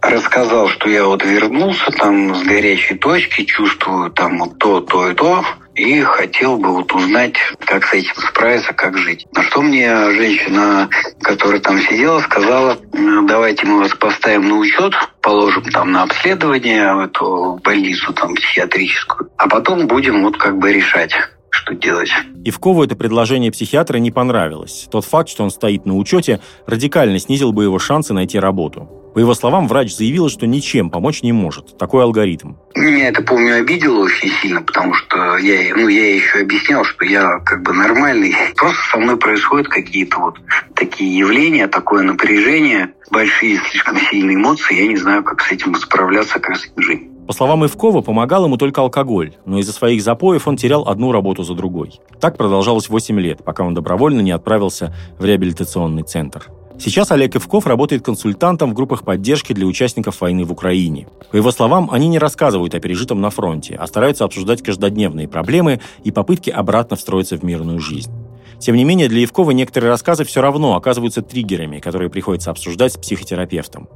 рассказал, 0.00 0.68
что 0.68 0.88
я 0.88 1.04
вот 1.04 1.22
вернулся 1.22 1.90
там 1.90 2.34
с 2.34 2.42
горячей 2.42 2.94
точки, 2.94 3.44
чувствую 3.44 4.10
там 4.10 4.38
вот 4.38 4.58
то, 4.58 4.80
то 4.80 5.10
и 5.10 5.14
то, 5.14 5.44
и 5.74 6.00
хотел 6.00 6.56
бы 6.56 6.70
вот 6.72 6.90
узнать, 6.94 7.34
как 7.66 7.84
с 7.84 7.92
этим 7.92 8.14
справиться, 8.14 8.72
как 8.72 8.96
жить. 8.96 9.26
На 9.34 9.42
что 9.42 9.60
мне 9.60 9.94
женщина, 10.12 10.88
которая 11.20 11.60
там 11.60 11.78
сидела, 11.82 12.20
сказала, 12.20 12.78
давайте 12.94 13.66
мы 13.66 13.80
вас 13.80 13.92
поставим 13.92 14.48
на 14.48 14.56
учет, 14.56 14.94
положим 15.20 15.64
там 15.64 15.92
на 15.92 16.04
обследование 16.04 16.94
в 16.94 17.00
эту 17.00 17.60
больницу 17.62 18.14
там 18.14 18.34
психиатрическую, 18.36 19.30
а 19.36 19.48
потом 19.50 19.86
будем 19.86 20.22
вот 20.22 20.38
как 20.38 20.56
бы 20.56 20.72
решать 20.72 21.12
что 21.56 21.74
делать. 21.74 22.10
Ивкову 22.44 22.84
это 22.84 22.96
предложение 22.96 23.50
психиатра 23.50 23.98
не 23.98 24.10
понравилось. 24.10 24.86
Тот 24.90 25.04
факт, 25.04 25.28
что 25.28 25.42
он 25.44 25.50
стоит 25.50 25.86
на 25.86 25.96
учете, 25.96 26.40
радикально 26.66 27.18
снизил 27.18 27.52
бы 27.52 27.64
его 27.64 27.78
шансы 27.78 28.12
найти 28.12 28.38
работу. 28.38 28.88
По 29.16 29.18
его 29.18 29.34
словам, 29.34 29.66
врач 29.66 29.96
заявил, 29.96 30.28
что 30.28 30.46
ничем 30.46 30.90
помочь 30.90 31.22
не 31.22 31.32
может. 31.32 31.78
Такой 31.78 32.02
алгоритм. 32.02 32.56
Меня 32.74 33.08
это, 33.08 33.22
помню, 33.22 33.56
обидело 33.56 34.04
очень 34.04 34.30
сильно, 34.42 34.60
потому 34.60 34.92
что 34.92 35.38
я, 35.38 35.74
ну, 35.74 35.88
я 35.88 36.14
еще 36.16 36.40
объяснял, 36.40 36.84
что 36.84 37.02
я 37.06 37.38
как 37.38 37.62
бы 37.62 37.72
нормальный. 37.72 38.34
Просто 38.56 38.82
со 38.90 38.98
мной 38.98 39.16
происходят 39.16 39.68
какие-то 39.68 40.18
вот 40.18 40.38
такие 40.74 41.16
явления, 41.16 41.66
такое 41.66 42.02
напряжение, 42.02 42.90
большие 43.10 43.58
слишком 43.70 43.96
сильные 43.98 44.36
эмоции. 44.36 44.82
Я 44.82 44.86
не 44.86 44.96
знаю, 44.96 45.24
как 45.24 45.40
с 45.40 45.50
этим 45.50 45.74
справляться, 45.76 46.38
как 46.38 46.56
с 46.56 46.66
этим 46.66 46.82
жить. 46.82 47.15
По 47.26 47.32
словам 47.32 47.64
Ивкова, 47.64 48.02
помогал 48.02 48.44
ему 48.44 48.56
только 48.56 48.80
алкоголь, 48.80 49.34
но 49.46 49.58
из-за 49.58 49.72
своих 49.72 50.00
запоев 50.00 50.46
он 50.46 50.56
терял 50.56 50.86
одну 50.86 51.10
работу 51.10 51.42
за 51.42 51.54
другой. 51.54 52.00
Так 52.20 52.36
продолжалось 52.36 52.88
8 52.88 53.18
лет, 53.18 53.42
пока 53.42 53.64
он 53.64 53.74
добровольно 53.74 54.20
не 54.20 54.30
отправился 54.30 54.94
в 55.18 55.24
реабилитационный 55.24 56.04
центр. 56.04 56.46
Сейчас 56.78 57.10
Олег 57.10 57.34
Ивков 57.34 57.66
работает 57.66 58.04
консультантом 58.04 58.70
в 58.70 58.74
группах 58.74 59.02
поддержки 59.02 59.52
для 59.52 59.66
участников 59.66 60.20
войны 60.20 60.44
в 60.44 60.52
Украине. 60.52 61.08
По 61.32 61.36
его 61.36 61.50
словам, 61.50 61.88
они 61.90 62.06
не 62.06 62.18
рассказывают 62.18 62.74
о 62.74 62.80
пережитом 62.80 63.20
на 63.20 63.30
фронте, 63.30 63.76
а 63.76 63.86
стараются 63.86 64.24
обсуждать 64.24 64.62
каждодневные 64.62 65.26
проблемы 65.26 65.80
и 66.04 66.12
попытки 66.12 66.50
обратно 66.50 66.96
встроиться 66.96 67.36
в 67.36 67.42
мирную 67.42 67.80
жизнь. 67.80 68.12
Тем 68.58 68.76
не 68.76 68.84
менее, 68.84 69.08
для 69.08 69.22
Евкова 69.22 69.50
некоторые 69.50 69.90
рассказы 69.90 70.24
все 70.24 70.40
равно 70.42 70.76
оказываются 70.76 71.22
триггерами, 71.22 71.80
которые 71.80 72.10
приходится 72.10 72.50
обсуждать 72.50 72.92
с 72.92 72.96
психотерапевтом. 72.96 73.88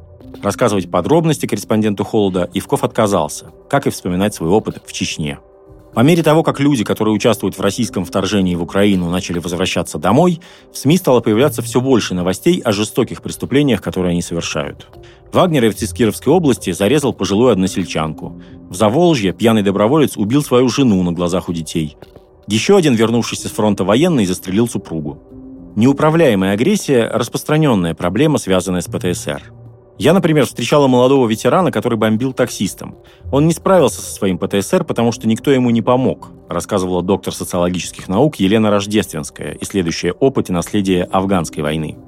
Рассказывать 0.43 0.91
подробности 0.91 1.47
корреспонденту 1.47 2.05
«Холода» 2.05 2.49
Ивков 2.55 2.85
отказался, 2.85 3.53
как 3.69 3.87
и 3.87 3.91
вспоминать 3.91 4.35
свой 4.35 4.51
опыт 4.51 4.83
в 4.87 4.93
Чечне. 4.93 5.39
По 5.95 6.01
мере 6.01 6.23
того, 6.23 6.45
как 6.45 6.61
люди, 6.61 6.85
которые 6.85 7.15
участвуют 7.15 7.59
в 7.59 7.61
российском 7.61 8.05
вторжении 8.05 8.55
в 8.55 8.63
Украину, 8.63 9.11
начали 9.11 9.41
возвращаться 9.41 9.99
домой, 9.99 10.41
в 10.73 10.79
СМИ 10.79 10.97
стало 10.99 11.21
появляться 11.21 11.63
все 11.63 11.81
больше 11.81 12.15
новостей 12.15 12.61
о 12.65 12.71
жестоких 12.71 13.23
преступлениях, 13.23 13.83
которые 13.83 14.13
они 14.13 14.23
совершают. 14.23 14.87
Вагнеровец 15.33 15.83
из 15.83 15.93
Кировской 15.93 16.33
области 16.33 16.71
зарезал 16.71 17.13
пожилую 17.13 17.51
односельчанку. 17.51 18.41
В 18.69 18.75
Заволжье 18.75 19.33
пьяный 19.33 19.63
доброволец 19.63 20.17
убил 20.17 20.45
свою 20.45 20.69
жену 20.69 21.03
на 21.03 21.13
глазах 21.13 21.49
у 21.49 21.53
детей. 21.53 21.97
Еще 22.47 22.77
один, 22.77 22.95
вернувшийся 22.95 23.49
с 23.49 23.53
фронта 23.53 23.85
военный, 23.85 24.27
застрелил 24.27 24.69
супругу. 24.69 25.19
Неуправляемая 25.75 26.55
агрессия– 26.55 27.09
распространенная 27.13 27.95
проблема, 27.95 28.39
связанная 28.39 28.81
с 28.81 28.87
ПТСР. 28.87 29.60
Я, 30.01 30.15
например, 30.15 30.47
встречала 30.47 30.87
молодого 30.87 31.29
ветерана, 31.29 31.71
который 31.71 31.99
бомбил 31.99 32.33
таксистом. 32.33 32.97
Он 33.31 33.47
не 33.47 33.53
справился 33.53 34.01
со 34.01 34.11
своим 34.11 34.39
ПТСР, 34.39 34.85
потому 34.85 35.13
что 35.13 35.29
никто 35.29 35.51
ему 35.51 35.69
не 35.69 35.83
помог, 35.83 36.31
рассказывала 36.49 37.03
доктор 37.03 37.35
социологических 37.35 38.09
наук 38.09 38.37
Елена 38.37 38.71
Рождественская, 38.71 39.59
исследующая 39.61 40.15
опыт 40.15 40.49
и 40.49 40.55
наследие 40.55 41.05
афганской 41.05 41.63
войны. 41.63 41.99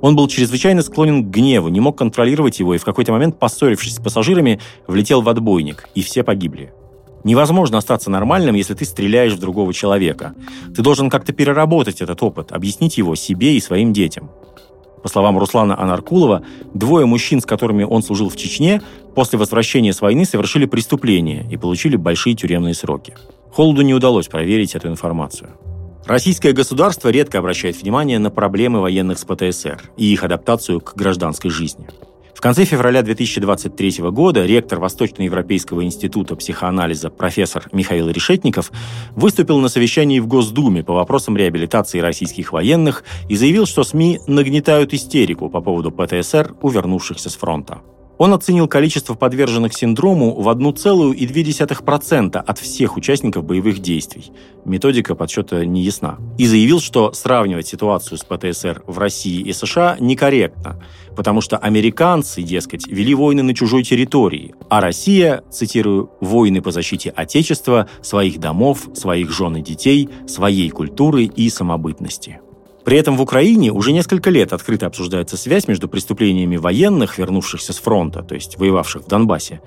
Он 0.00 0.14
был 0.14 0.28
чрезвычайно 0.28 0.82
склонен 0.82 1.24
к 1.24 1.30
гневу, 1.34 1.70
не 1.70 1.80
мог 1.80 1.98
контролировать 1.98 2.60
его 2.60 2.76
и 2.76 2.78
в 2.78 2.84
какой-то 2.84 3.10
момент, 3.10 3.40
поссорившись 3.40 3.96
с 3.96 4.00
пассажирами, 4.00 4.60
влетел 4.86 5.20
в 5.20 5.28
отбойник, 5.28 5.88
и 5.96 6.02
все 6.02 6.22
погибли. 6.22 6.72
Невозможно 7.24 7.78
остаться 7.78 8.10
нормальным, 8.10 8.54
если 8.54 8.74
ты 8.74 8.84
стреляешь 8.84 9.32
в 9.32 9.40
другого 9.40 9.74
человека. 9.74 10.36
Ты 10.72 10.82
должен 10.82 11.10
как-то 11.10 11.32
переработать 11.32 12.00
этот 12.00 12.22
опыт, 12.22 12.52
объяснить 12.52 12.96
его 12.96 13.16
себе 13.16 13.56
и 13.56 13.60
своим 13.60 13.92
детям. 13.92 14.30
По 15.02 15.08
словам 15.08 15.38
Руслана 15.38 15.80
Анаркулова, 15.80 16.44
двое 16.74 17.06
мужчин, 17.06 17.40
с 17.40 17.46
которыми 17.46 17.84
он 17.84 18.02
служил 18.02 18.28
в 18.28 18.36
Чечне, 18.36 18.82
после 19.14 19.38
возвращения 19.38 19.92
с 19.92 20.00
войны 20.00 20.24
совершили 20.24 20.66
преступление 20.66 21.46
и 21.50 21.56
получили 21.56 21.96
большие 21.96 22.34
тюремные 22.34 22.74
сроки. 22.74 23.14
Холоду 23.52 23.82
не 23.82 23.94
удалось 23.94 24.28
проверить 24.28 24.74
эту 24.74 24.88
информацию. 24.88 25.50
Российское 26.06 26.52
государство 26.52 27.08
редко 27.08 27.38
обращает 27.38 27.80
внимание 27.80 28.18
на 28.18 28.30
проблемы 28.30 28.80
военных 28.80 29.18
с 29.18 29.24
ПТСР 29.24 29.90
и 29.96 30.12
их 30.12 30.24
адаптацию 30.24 30.80
к 30.80 30.94
гражданской 30.96 31.50
жизни. 31.50 31.86
В 32.40 32.42
конце 32.42 32.64
февраля 32.64 33.02
2023 33.02 33.98
года 34.10 34.46
ректор 34.46 34.80
Восточноевропейского 34.80 35.84
института 35.84 36.36
психоанализа 36.36 37.10
профессор 37.10 37.68
Михаил 37.70 38.08
Решетников 38.08 38.72
выступил 39.14 39.58
на 39.58 39.68
совещании 39.68 40.20
в 40.20 40.26
Госдуме 40.26 40.82
по 40.82 40.94
вопросам 40.94 41.36
реабилитации 41.36 41.98
российских 41.98 42.54
военных 42.54 43.04
и 43.28 43.36
заявил, 43.36 43.66
что 43.66 43.84
СМИ 43.84 44.20
нагнетают 44.26 44.94
истерику 44.94 45.50
по 45.50 45.60
поводу 45.60 45.90
ПТСР 45.90 46.54
у 46.62 46.70
вернувшихся 46.70 47.28
с 47.28 47.36
фронта. 47.36 47.82
Он 48.20 48.32
оценил 48.34 48.68
количество 48.68 49.14
подверженных 49.14 49.72
синдрому 49.72 50.34
в 50.34 50.48
1,2% 50.50 52.36
от 52.36 52.58
всех 52.58 52.98
участников 52.98 53.44
боевых 53.44 53.78
действий. 53.78 54.30
Методика 54.66 55.14
подсчета 55.14 55.64
не 55.64 55.82
ясна. 55.82 56.18
И 56.36 56.46
заявил, 56.46 56.80
что 56.80 57.14
сравнивать 57.14 57.66
ситуацию 57.66 58.18
с 58.18 58.24
ПТСР 58.24 58.82
в 58.86 58.98
России 58.98 59.40
и 59.40 59.54
США 59.54 59.96
некорректно, 60.00 60.82
потому 61.16 61.40
что 61.40 61.56
американцы, 61.56 62.42
дескать, 62.42 62.86
вели 62.86 63.14
войны 63.14 63.42
на 63.42 63.54
чужой 63.54 63.82
территории, 63.82 64.54
а 64.68 64.80
Россия, 64.80 65.42
цитирую, 65.50 66.10
«войны 66.20 66.62
по 66.62 66.70
защите 66.70 67.10
Отечества, 67.10 67.88
своих 68.02 68.38
домов, 68.38 68.88
своих 68.94 69.30
жен 69.30 69.56
и 69.56 69.62
детей, 69.62 70.08
своей 70.26 70.70
культуры 70.70 71.24
и 71.24 71.48
самобытности». 71.50 72.40
При 72.84 72.96
этом 72.96 73.16
в 73.16 73.22
Украине 73.22 73.72
уже 73.72 73.92
несколько 73.92 74.30
лет 74.30 74.52
открыто 74.52 74.86
обсуждается 74.86 75.36
связь 75.36 75.68
между 75.68 75.88
преступлениями 75.88 76.56
военных, 76.56 77.18
вернувшихся 77.18 77.72
с 77.72 77.78
фронта, 77.78 78.22
то 78.22 78.34
есть 78.34 78.58
воевавших 78.58 79.02
в 79.04 79.08
Донбассе, 79.08 79.60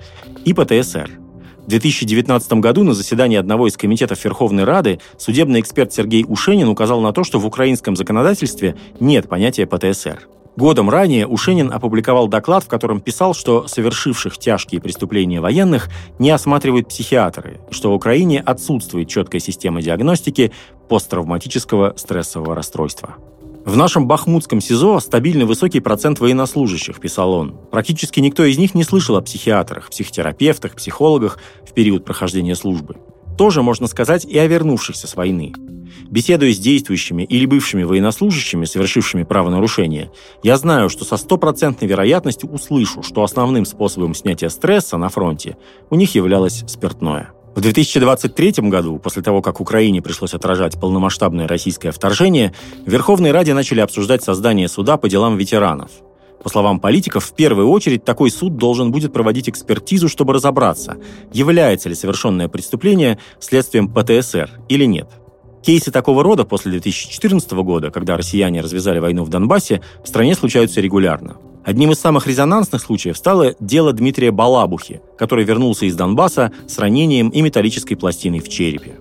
и 0.44 0.52
ПТСР. 0.52 1.10
В 1.64 1.68
2019 1.68 2.52
году 2.54 2.84
на 2.84 2.92
заседании 2.92 3.38
одного 3.38 3.68
из 3.68 3.76
комитетов 3.78 4.22
Верховной 4.22 4.64
Рады 4.64 5.00
судебный 5.16 5.60
эксперт 5.60 5.94
Сергей 5.94 6.24
Ушенин 6.28 6.68
указал 6.68 7.00
на 7.00 7.12
то, 7.12 7.24
что 7.24 7.38
в 7.38 7.46
украинском 7.46 7.96
законодательстве 7.96 8.76
нет 9.00 9.28
понятия 9.28 9.66
ПТСР. 9.66 10.28
Годом 10.56 10.88
ранее 10.88 11.26
Ушенин 11.26 11.72
опубликовал 11.72 12.28
доклад, 12.28 12.62
в 12.62 12.68
котором 12.68 13.00
писал, 13.00 13.34
что 13.34 13.66
совершивших 13.66 14.38
тяжкие 14.38 14.80
преступления 14.80 15.40
военных 15.40 15.88
не 16.20 16.30
осматривают 16.30 16.88
психиатры, 16.88 17.60
что 17.70 17.90
в 17.90 17.94
Украине 17.94 18.40
отсутствует 18.40 19.08
четкая 19.08 19.40
система 19.40 19.82
диагностики 19.82 20.52
посттравматического 20.88 21.94
стрессового 21.96 22.54
расстройства. 22.54 23.16
В 23.64 23.76
нашем 23.76 24.06
бахмутском 24.06 24.60
СИЗО 24.60 25.00
стабильно 25.00 25.46
высокий 25.46 25.80
процент 25.80 26.20
военнослужащих, 26.20 27.00
писал 27.00 27.32
он. 27.32 27.56
Практически 27.72 28.20
никто 28.20 28.44
из 28.44 28.58
них 28.58 28.74
не 28.74 28.84
слышал 28.84 29.16
о 29.16 29.22
психиатрах, 29.22 29.88
психотерапевтах, 29.88 30.76
психологах 30.76 31.38
в 31.66 31.72
период 31.72 32.04
прохождения 32.04 32.54
службы. 32.54 32.96
Тоже 33.36 33.62
можно 33.62 33.86
сказать 33.86 34.24
и 34.24 34.38
о 34.38 34.46
вернувшихся 34.46 35.06
с 35.06 35.16
войны. 35.16 35.52
Беседуя 36.10 36.52
с 36.52 36.58
действующими 36.58 37.24
или 37.24 37.46
бывшими 37.46 37.82
военнослужащими, 37.82 38.64
совершившими 38.64 39.24
правонарушение, 39.24 40.10
я 40.42 40.56
знаю, 40.56 40.88
что 40.88 41.04
со 41.04 41.16
стопроцентной 41.16 41.88
вероятностью 41.88 42.50
услышу, 42.50 43.02
что 43.02 43.22
основным 43.22 43.64
способом 43.64 44.14
снятия 44.14 44.48
стресса 44.48 44.96
на 44.96 45.08
фронте 45.08 45.56
у 45.90 45.96
них 45.96 46.14
являлось 46.14 46.64
спиртное. 46.66 47.30
В 47.54 47.60
2023 47.60 48.68
году, 48.68 48.98
после 48.98 49.22
того, 49.22 49.40
как 49.40 49.60
Украине 49.60 50.02
пришлось 50.02 50.34
отражать 50.34 50.80
полномасштабное 50.80 51.46
российское 51.46 51.92
вторжение, 51.92 52.52
в 52.84 52.90
Верховной 52.90 53.30
Раде 53.30 53.54
начали 53.54 53.80
обсуждать 53.80 54.24
создание 54.24 54.68
суда 54.68 54.96
по 54.96 55.08
делам 55.08 55.36
ветеранов. 55.36 55.90
По 56.44 56.50
словам 56.50 56.78
политиков, 56.78 57.24
в 57.24 57.34
первую 57.34 57.68
очередь 57.70 58.04
такой 58.04 58.30
суд 58.30 58.56
должен 58.56 58.92
будет 58.92 59.12
проводить 59.12 59.48
экспертизу, 59.48 60.08
чтобы 60.08 60.34
разобраться, 60.34 60.98
является 61.32 61.88
ли 61.88 61.96
совершенное 61.96 62.48
преступление 62.48 63.18
следствием 63.40 63.88
ПТСР 63.92 64.50
или 64.68 64.84
нет– 64.84 65.08
Кейсы 65.64 65.90
такого 65.90 66.22
рода 66.22 66.44
после 66.44 66.72
2014 66.72 67.50
года, 67.52 67.90
когда 67.90 68.18
россияне 68.18 68.60
развязали 68.60 68.98
войну 68.98 69.24
в 69.24 69.30
Донбассе, 69.30 69.80
в 70.04 70.08
стране 70.08 70.34
случаются 70.34 70.82
регулярно. 70.82 71.38
Одним 71.64 71.92
из 71.92 71.98
самых 71.98 72.26
резонансных 72.26 72.82
случаев 72.82 73.16
стало 73.16 73.54
дело 73.60 73.94
Дмитрия 73.94 74.30
Балабухи, 74.30 75.00
который 75.16 75.46
вернулся 75.46 75.86
из 75.86 75.96
Донбасса 75.96 76.52
с 76.68 76.78
ранением 76.78 77.30
и 77.30 77.40
металлической 77.40 77.94
пластиной 77.94 78.40
в 78.40 78.48
черепе. 78.50 78.96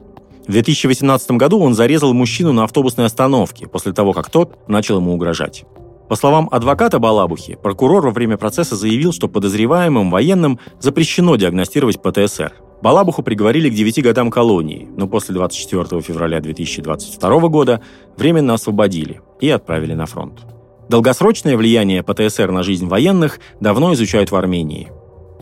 В 0.48 0.52
2018 0.54 1.32
году 1.32 1.60
он 1.60 1.74
зарезал 1.74 2.14
мужчину 2.14 2.54
на 2.54 2.64
автобусной 2.64 3.08
остановке 3.08 3.68
после 3.68 3.92
того, 3.92 4.14
как 4.14 4.30
тот 4.30 4.58
начал 4.70 5.00
ему 5.00 5.14
угрожать. 5.14 5.66
По 6.14 6.18
словам 6.18 6.48
адвоката 6.52 7.00
Балабухи, 7.00 7.58
прокурор 7.60 8.06
во 8.06 8.12
время 8.12 8.38
процесса 8.38 8.76
заявил, 8.76 9.14
что 9.14 9.28
подозреваемым 9.28 10.12
военным 10.12 10.60
запрещено 10.80 11.38
диагностировать 11.38 12.04
ПТСР. 12.04 12.54
Балабуху 12.84 13.24
приговорили 13.24 13.68
к 13.68 13.74
9 13.74 14.04
годам 14.04 14.30
колонии, 14.30 14.88
но 14.96 15.08
после 15.08 15.34
24 15.34 16.02
февраля 16.04 16.40
2022 16.40 17.48
года 17.48 17.82
временно 18.16 18.54
освободили 18.54 19.22
и 19.42 19.50
отправили 19.50 19.96
на 19.96 20.06
фронт. 20.06 20.46
Долгосрочное 20.88 21.58
влияние 21.58 22.04
ПТСР 22.04 22.52
на 22.52 22.62
жизнь 22.62 22.86
военных 22.86 23.40
давно 23.60 23.92
изучают 23.96 24.30
в 24.30 24.36
Армении. 24.36 24.92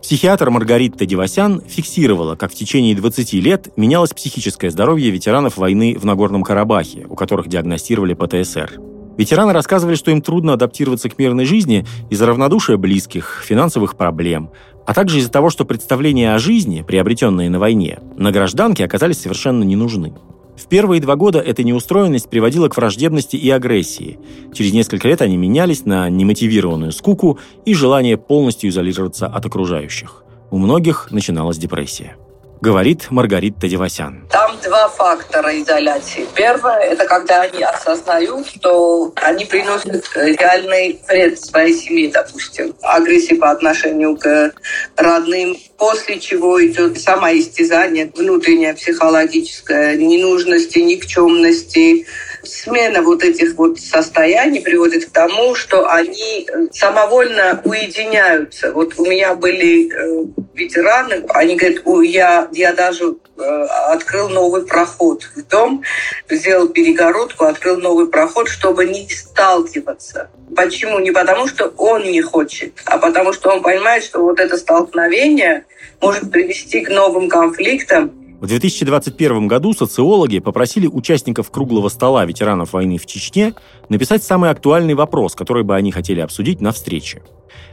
Психиатр 0.02 0.52
Маргарита 0.52 1.06
Девасян 1.06 1.62
фиксировала, 1.68 2.38
как 2.38 2.54
в 2.54 2.56
течение 2.56 2.96
20 2.96 3.34
лет 3.34 3.74
менялось 3.76 4.12
психическое 4.12 4.72
здоровье 4.72 5.12
ветеранов 5.12 5.58
войны 5.58 5.98
в 6.00 6.06
Нагорном 6.06 6.44
Карабахе, 6.44 7.08
у 7.10 7.16
которых 7.16 7.50
диагностировали 7.50 8.14
ПТСР. 8.14 8.91
Ветераны 9.18 9.54
рассказывали, 9.54 9.96
что 9.96 10.12
им 10.12 10.22
трудно 10.22 10.54
адаптироваться 10.54 11.10
к 11.10 11.18
мирной 11.18 11.46
жизни 11.46 11.86
из-за 12.10 12.26
равнодушия 12.26 12.78
близких, 12.78 13.44
финансовых 13.46 13.96
проблем, 13.98 14.50
а 14.86 14.94
также 14.94 15.20
из-за 15.20 15.32
того, 15.32 15.50
что 15.50 15.66
представления 15.66 16.34
о 16.34 16.40
жизни, 16.40 16.84
приобретенные 16.86 17.50
на 17.50 17.60
войне, 17.60 18.00
на 18.18 18.32
гражданке 18.32 18.86
оказались 18.86 19.22
совершенно 19.22 19.64
не 19.64 19.76
нужны. 19.76 20.14
В 20.56 20.68
первые 20.68 21.02
два 21.02 21.16
года 21.16 21.40
эта 21.40 21.64
неустроенность 21.64 22.30
приводила 22.30 22.70
к 22.70 22.78
враждебности 22.78 23.36
и 23.36 23.50
агрессии. 23.50 24.20
Через 24.54 24.74
несколько 24.74 25.08
лет 25.08 25.22
они 25.22 25.38
менялись 25.38 25.86
на 25.86 26.10
немотивированную 26.10 26.92
скуку 26.92 27.40
и 27.66 27.74
желание 27.74 28.18
полностью 28.18 28.70
изолироваться 28.70 29.28
от 29.28 29.46
окружающих. 29.46 30.24
У 30.52 30.58
многих 30.58 31.08
начиналась 31.12 31.58
депрессия 31.58 32.16
говорит 32.62 33.10
Маргарита 33.10 33.68
Девасян. 33.68 34.28
Там 34.30 34.58
два 34.64 34.88
фактора 34.88 35.60
изоляции. 35.60 36.28
Первое– 36.36 36.80
это 36.80 37.06
когда 37.06 37.42
они 37.42 37.64
осознают, 37.64 38.48
что 38.48 39.12
они 39.16 39.46
приносят 39.46 40.10
реальный 40.16 41.02
вред 41.08 41.40
своей 41.40 41.74
семье, 41.74 42.12
допустим. 42.12 42.74
Агрессия 42.84 43.36
по 43.36 43.50
отношению 43.50 44.16
к 44.16 44.54
родным, 44.96 45.58
после 45.82 46.20
чего 46.20 46.64
идет 46.64 47.02
самоистязание, 47.02 48.12
внутреннее 48.16 48.76
психологическое, 48.76 49.96
ненужности, 49.96 50.78
никчемности, 50.78 52.06
смена 52.44 53.02
вот 53.02 53.24
этих 53.24 53.56
вот 53.56 53.80
состояний 53.80 54.62
приводит 54.62 55.06
к 55.06 55.10
тому, 55.10 55.56
что 55.56 55.90
они 55.90 56.48
э, 56.48 56.68
самовольно 56.72 57.64
уединяются. 57.66 58.72
Вот 58.72 58.94
у 59.00 59.06
меня 59.08 59.34
были 59.34 59.92
э, 59.92 60.26
ветераны, 60.54 61.26
они 61.30 61.56
говорят, 61.56 61.82
я, 62.04 62.48
я 62.52 62.74
даже 62.74 63.16
открыл 63.38 64.30
новый 64.30 64.66
проход 64.66 65.24
в 65.36 65.48
дом, 65.48 65.84
сделал 66.30 66.70
перегородку, 66.70 67.46
открыл 67.46 67.78
новый 67.78 68.08
проход, 68.08 68.48
чтобы 68.48 68.86
не 68.86 69.08
сталкиваться. 69.10 70.30
Почему? 70.56 71.00
Не 71.00 71.12
потому, 71.12 71.48
что 71.48 71.74
он 71.78 72.04
не 72.04 72.22
хочет, 72.22 72.74
а 72.86 72.98
потому, 72.98 73.34
что 73.34 73.50
он 73.50 73.62
понимает, 73.62 74.04
что 74.04 74.22
вот 74.22 74.40
это 74.40 74.58
столкновение 74.58 75.66
может 76.02 76.30
привести 76.32 76.82
к 76.82 76.90
новым 76.90 77.30
конфликтам, 77.30 78.12
в 78.42 78.48
2021 78.48 79.48
году 79.48 79.72
социологи 79.72 80.40
попросили 80.40 80.88
участников 80.88 81.52
круглого 81.52 81.90
стола 81.90 82.26
ветеранов 82.26 82.74
войны 82.74 82.98
в 82.98 83.06
Чечне 83.06 83.54
написать 83.88 84.24
самый 84.24 84.50
актуальный 84.50 84.96
вопрос, 84.96 85.36
который 85.36 85.64
бы 85.64 85.76
они 85.76 85.92
хотели 85.92 86.22
обсудить 86.22 86.60
на 86.60 86.72
встрече. 86.72 87.22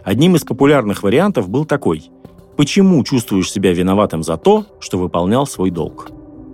Одним 0.04 0.36
из 0.36 0.42
популярных 0.42 1.02
вариантов 1.02 1.48
был 1.48 1.64
такой 1.64 2.10
«Почему 2.58 3.04
чувствуешь 3.04 3.52
себя 3.52 3.72
виноватым 3.72 4.24
за 4.24 4.36
то, 4.36 4.66
что 4.80 4.98
выполнял 4.98 5.46
свой 5.46 5.70
долг?» 5.70 6.10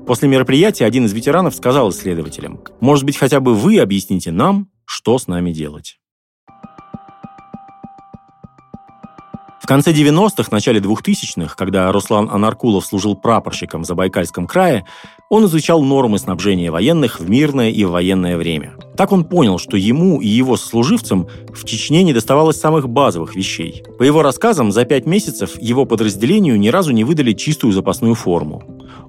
После 0.06 0.28
мероприятия 0.28 0.84
один 0.84 1.06
из 1.06 1.14
ветеранов 1.14 1.54
сказал 1.54 1.88
исследователям 1.88 2.60
«Может 2.80 3.06
быть, 3.06 3.16
хотя 3.16 3.40
бы 3.40 3.54
вы 3.54 3.78
объясните 3.78 4.30
нам, 4.30 4.68
что 4.84 5.16
с 5.16 5.28
нами 5.28 5.50
делать?» 5.50 5.98
В 9.64 9.66
конце 9.66 9.92
90-х, 9.92 10.50
начале 10.50 10.78
2000-х, 10.78 11.54
когда 11.56 11.90
Руслан 11.90 12.28
Анаркулов 12.30 12.84
служил 12.84 13.16
прапорщиком 13.16 13.82
в 13.82 13.86
Забайкальском 13.86 14.46
крае, 14.46 14.84
он 15.30 15.46
изучал 15.46 15.82
нормы 15.82 16.18
снабжения 16.18 16.70
военных 16.70 17.18
в 17.18 17.30
мирное 17.30 17.70
и 17.70 17.82
в 17.86 17.92
военное 17.92 18.36
время. 18.36 18.74
Так 18.94 19.10
он 19.10 19.24
понял, 19.24 19.58
что 19.58 19.78
ему 19.78 20.20
и 20.20 20.28
его 20.28 20.58
сослуживцам 20.58 21.28
в 21.48 21.64
Чечне 21.64 22.02
не 22.02 22.12
доставалось 22.12 22.60
самых 22.60 22.90
базовых 22.90 23.34
вещей. 23.34 23.82
По 23.98 24.02
его 24.02 24.20
рассказам, 24.20 24.70
за 24.70 24.84
пять 24.84 25.06
месяцев 25.06 25.52
его 25.58 25.86
подразделению 25.86 26.60
ни 26.60 26.68
разу 26.68 26.92
не 26.92 27.04
выдали 27.04 27.32
чистую 27.32 27.72
запасную 27.72 28.16
форму. 28.16 28.62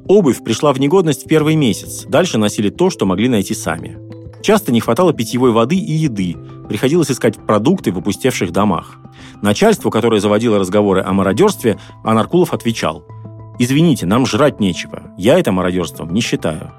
Обувь 0.08 0.42
пришла 0.42 0.72
в 0.72 0.80
негодность 0.80 1.26
в 1.26 1.28
первый 1.28 1.56
месяц, 1.56 2.06
дальше 2.06 2.38
носили 2.38 2.70
то, 2.70 2.90
что 2.90 3.06
могли 3.06 3.28
найти 3.28 3.54
сами. 3.54 4.05
Часто 4.46 4.72
не 4.72 4.80
хватало 4.80 5.12
питьевой 5.12 5.50
воды 5.50 5.76
и 5.76 5.92
еды, 5.92 6.38
приходилось 6.70 7.10
искать 7.10 7.36
продукты 7.48 7.92
в 7.92 7.98
опустевших 7.98 8.52
домах. 8.52 8.98
Начальству, 9.42 9.90
которое 9.90 10.22
заводило 10.22 10.60
разговоры 10.60 11.02
о 11.02 11.14
мародерстве, 11.14 11.80
Анаркулов 12.04 12.54
отвечал 12.54 13.04
«Извините, 13.58 14.06
нам 14.06 14.28
жрать 14.28 14.60
нечего. 14.60 15.02
Я 15.18 15.40
это 15.40 15.52
мародерством 15.52 16.14
не 16.14 16.22
считаю» 16.22 16.72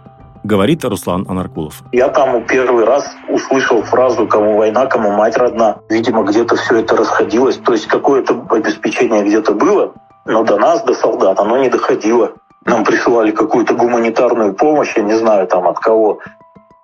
говорит 0.44 0.85
Руслан 0.85 1.26
Анаркулов. 1.29 1.83
Я 1.90 2.09
там 2.09 2.46
первый 2.46 2.85
раз 2.85 3.11
услышал 3.29 3.83
фразу 3.83 4.29
«кому 4.29 4.59
война, 4.59 4.87
кому 4.87 5.11
мать 5.11 5.37
родна». 5.37 5.79
Видимо, 5.90 6.22
где-то 6.22 6.55
все 6.55 6.76
это 6.76 6.96
расходилось. 6.96 7.57
То 7.57 7.72
есть 7.72 7.88
какое-то 7.88 8.46
обеспечение 8.48 9.24
где-то 9.24 9.55
было, 9.55 9.92
но 10.24 10.44
до 10.44 10.57
нас, 10.57 10.85
до 10.85 10.94
солдат, 10.94 11.40
оно 11.40 11.59
не 11.59 11.68
доходило. 11.68 12.31
Нам 12.64 12.85
присылали 12.85 13.33
какую-то 13.33 13.74
гуманитарную 13.74 14.55
помощь, 14.55 14.92
я 14.96 15.02
не 15.02 15.14
знаю 15.14 15.48
там 15.48 15.66
от 15.66 15.81
кого. 15.81 16.20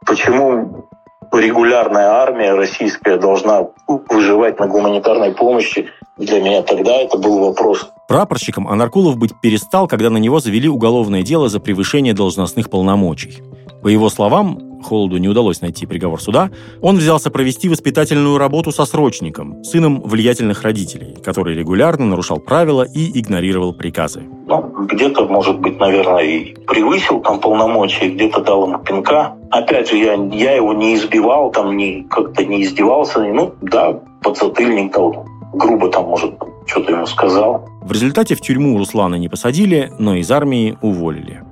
Почему 0.06 0.88
регулярная 1.32 2.08
армия 2.08 2.54
российская 2.54 3.18
должна 3.18 3.68
выживать 3.86 4.58
на 4.58 4.66
гуманитарной 4.66 5.32
помощи, 5.32 5.88
Для 6.18 6.40
меня 6.40 6.62
тогда 6.62 6.92
это 6.96 7.16
был 7.16 7.40
вопрос. 7.40 7.88
Прапорщиком 8.06 8.68
Анаркулов 8.68 9.16
быть 9.16 9.32
перестал, 9.40 9.88
когда 9.88 10.10
на 10.10 10.18
него 10.18 10.40
завели 10.40 10.68
уголовное 10.68 11.22
дело 11.22 11.48
за 11.48 11.58
превышение 11.58 12.12
должностных 12.12 12.68
полномочий. 12.68 13.42
По 13.82 13.88
его 13.88 14.10
словам, 14.10 14.72
Холоду 14.82 15.16
не 15.16 15.28
удалось 15.28 15.60
найти 15.60 15.86
приговор 15.86 16.20
суда, 16.20 16.50
он 16.82 16.96
взялся 16.96 17.30
провести 17.30 17.68
воспитательную 17.68 18.36
работу 18.36 18.72
со 18.72 18.84
срочником, 18.84 19.64
сыном 19.64 20.02
влиятельных 20.02 20.62
родителей, 20.62 21.16
который 21.24 21.56
регулярно 21.56 22.04
нарушал 22.04 22.38
правила 22.38 22.82
и 22.82 23.18
игнорировал 23.18 23.72
приказы. 23.72 24.22
Ну, 24.46 24.86
где-то, 24.86 25.26
может 25.26 25.60
быть, 25.60 25.78
наверное, 25.78 26.22
и 26.22 26.54
превысил 26.66 27.20
там 27.20 27.40
полномочия, 27.40 28.08
где-то 28.10 28.42
дал 28.42 28.66
ему 28.66 28.78
пинка. 28.78 29.34
Опять 29.52 29.90
же, 29.90 29.98
я, 29.98 30.14
я 30.14 30.56
его 30.56 30.72
не 30.72 30.94
избивал, 30.94 31.52
там, 31.52 31.76
не, 31.76 32.04
как-то 32.08 32.42
не 32.42 32.62
издевался. 32.62 33.20
Ну, 33.20 33.54
да, 33.60 33.92
подзатыльник 34.22 34.94
дал, 34.94 35.26
грубо 35.52 35.90
там, 35.90 36.06
может, 36.06 36.32
что-то 36.64 36.92
ему 36.92 37.04
сказал. 37.04 37.68
В 37.82 37.92
результате 37.92 38.34
в 38.34 38.40
тюрьму 38.40 38.78
Руслана 38.78 39.16
не 39.16 39.28
посадили, 39.28 39.92
но 39.98 40.14
из 40.16 40.30
армии 40.30 40.78
уволили. 40.80 41.42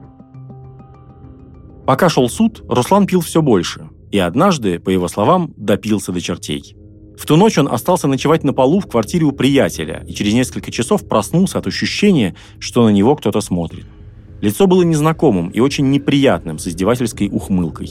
Пока 1.85 2.09
шел 2.09 2.31
суд, 2.31 2.65
Руслан 2.71 3.07
пил 3.07 3.21
все 3.21 3.43
больше. 3.43 3.91
И 4.11 4.19
однажды, 4.19 4.79
по 4.79 4.89
его 4.89 5.07
словам, 5.07 5.53
допился 5.59 6.11
до 6.11 6.23
чертей. 6.23 6.75
В 7.19 7.27
ту 7.27 7.37
ночь 7.37 7.59
он 7.59 7.69
остался 7.69 8.09
ночевать 8.09 8.45
на 8.45 8.55
полу 8.55 8.81
в 8.81 8.87
квартире 8.87 9.27
у 9.27 9.33
приятеля 9.33 10.07
и 10.09 10.15
через 10.15 10.33
несколько 10.33 10.73
часов 10.73 11.07
проснулся 11.07 11.59
от 11.59 11.67
ощущения, 11.67 12.35
что 12.61 12.83
на 12.87 12.89
него 12.89 13.15
кто-то 13.15 13.43
смотрит. 13.43 13.85
Лицо 14.41 14.67
было 14.67 14.83
незнакомым 14.83 15.49
и 15.49 15.61
очень 15.61 15.91
неприятным, 15.91 16.59
с 16.59 16.67
издевательской 16.67 17.29
ухмылкой. 17.31 17.91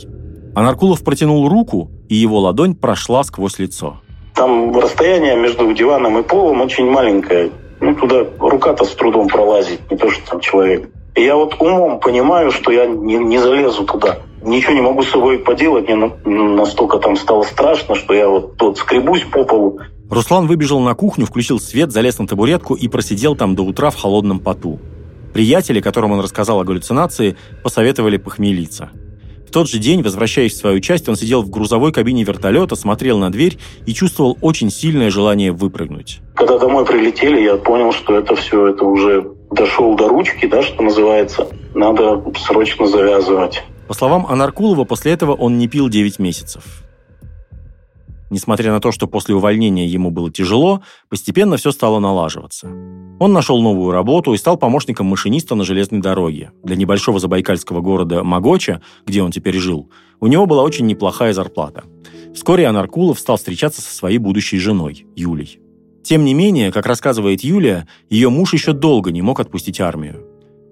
А 0.55 0.63
Наркулов 0.63 1.03
протянул 1.03 1.47
руку, 1.47 1.91
и 2.09 2.15
его 2.15 2.39
ладонь 2.39 2.75
прошла 2.75 3.23
сквозь 3.23 3.59
лицо. 3.59 4.01
Там 4.33 4.77
расстояние 4.77 5.35
между 5.35 5.71
диваном 5.73 6.17
и 6.17 6.23
полом 6.23 6.61
очень 6.61 6.89
маленькое. 6.89 7.51
Ну, 7.79 7.93
туда 7.95 8.25
рука-то 8.39 8.83
с 8.83 8.89
трудом 8.89 9.27
пролазит, 9.27 9.79
не 9.91 9.97
то, 9.97 10.09
что 10.09 10.31
там 10.31 10.39
человек. 10.39 10.89
И 11.15 11.23
я 11.23 11.35
вот 11.35 11.55
умом 11.59 11.99
понимаю, 11.99 12.51
что 12.51 12.71
я 12.71 12.87
не, 12.87 13.17
не 13.17 13.37
залезу 13.37 13.83
туда. 13.85 14.19
Ничего 14.41 14.73
не 14.73 14.81
могу 14.81 15.03
с 15.03 15.09
собой 15.09 15.39
поделать, 15.39 15.87
мне 15.87 16.11
настолько 16.25 16.97
там 16.97 17.15
стало 17.15 17.43
страшно, 17.43 17.95
что 17.95 18.13
я 18.13 18.27
вот 18.27 18.57
тут 18.57 18.77
скребусь 18.77 19.23
по 19.31 19.43
полу. 19.43 19.79
Руслан 20.09 20.47
выбежал 20.47 20.79
на 20.79 20.95
кухню, 20.95 21.25
включил 21.25 21.59
свет, 21.59 21.91
залез 21.91 22.17
на 22.17 22.27
табуретку 22.27 22.73
и 22.73 22.87
просидел 22.87 23.35
там 23.35 23.55
до 23.55 23.63
утра 23.63 23.91
в 23.91 23.95
холодном 23.95 24.39
поту. 24.39 24.79
Приятели, 25.33 25.81
которым 25.81 26.11
он 26.11 26.19
рассказал 26.21 26.59
о 26.59 26.63
галлюцинации, 26.63 27.37
посоветовали 27.63 28.17
похмелиться. 28.17 28.89
В 29.49 29.51
тот 29.51 29.67
же 29.67 29.79
день, 29.79 30.03
возвращаясь 30.03 30.53
в 30.53 30.57
свою 30.57 30.79
часть, 30.79 31.09
он 31.09 31.15
сидел 31.15 31.41
в 31.41 31.49
грузовой 31.49 31.91
кабине 31.91 32.23
вертолета, 32.23 32.75
смотрел 32.75 33.17
на 33.17 33.31
дверь 33.31 33.57
и 33.87 33.93
чувствовал 33.95 34.37
очень 34.41 34.69
сильное 34.69 35.09
желание 35.09 35.51
выпрыгнуть. 35.51 36.19
Когда 36.35 36.59
домой 36.59 36.85
прилетели, 36.85 37.41
я 37.41 37.57
понял, 37.57 37.91
что 37.91 38.15
это 38.15 38.35
все, 38.35 38.67
это 38.67 38.85
уже 38.85 39.25
дошел 39.49 39.95
до 39.95 40.07
ручки, 40.07 40.45
да, 40.45 40.61
что 40.61 40.83
называется, 40.83 41.47
надо 41.73 42.23
срочно 42.37 42.85
завязывать. 42.85 43.63
По 43.87 43.95
словам 43.95 44.27
Анаркулова, 44.27 44.83
после 44.83 45.13
этого 45.13 45.33
он 45.33 45.57
не 45.57 45.67
пил 45.67 45.89
9 45.89 46.19
месяцев. 46.19 46.63
Несмотря 48.29 48.71
на 48.71 48.79
то, 48.79 48.91
что 48.91 49.07
после 49.07 49.33
увольнения 49.35 49.87
ему 49.87 50.11
было 50.11 50.31
тяжело, 50.31 50.81
постепенно 51.09 51.57
все 51.57 51.71
стало 51.71 51.99
налаживаться. 51.99 52.67
Он 53.19 53.33
нашел 53.33 53.61
новую 53.61 53.91
работу 53.91 54.33
и 54.33 54.37
стал 54.37 54.57
помощником 54.57 55.07
машиниста 55.07 55.55
на 55.55 55.63
железной 55.63 56.01
дороге. 56.01 56.51
Для 56.63 56.75
небольшого 56.75 57.19
забайкальского 57.19 57.81
города 57.81 58.23
Магоча, 58.23 58.81
где 59.05 59.23
он 59.23 59.31
теперь 59.31 59.57
жил, 59.57 59.89
у 60.19 60.27
него 60.27 60.45
была 60.45 60.63
очень 60.63 60.85
неплохая 60.85 61.33
зарплата. 61.33 61.83
Вскоре 62.33 62.67
Анаркулов 62.67 63.19
стал 63.19 63.37
встречаться 63.37 63.81
со 63.81 63.93
своей 63.93 64.19
будущей 64.19 64.59
женой, 64.59 65.07
Юлей. 65.15 65.59
Тем 66.03 66.23
не 66.23 66.33
менее, 66.33 66.71
как 66.71 66.85
рассказывает 66.85 67.43
Юлия, 67.43 67.87
ее 68.09 68.29
муж 68.29 68.53
еще 68.53 68.73
долго 68.73 69.11
не 69.11 69.21
мог 69.21 69.39
отпустить 69.39 69.81
армию. 69.81 70.28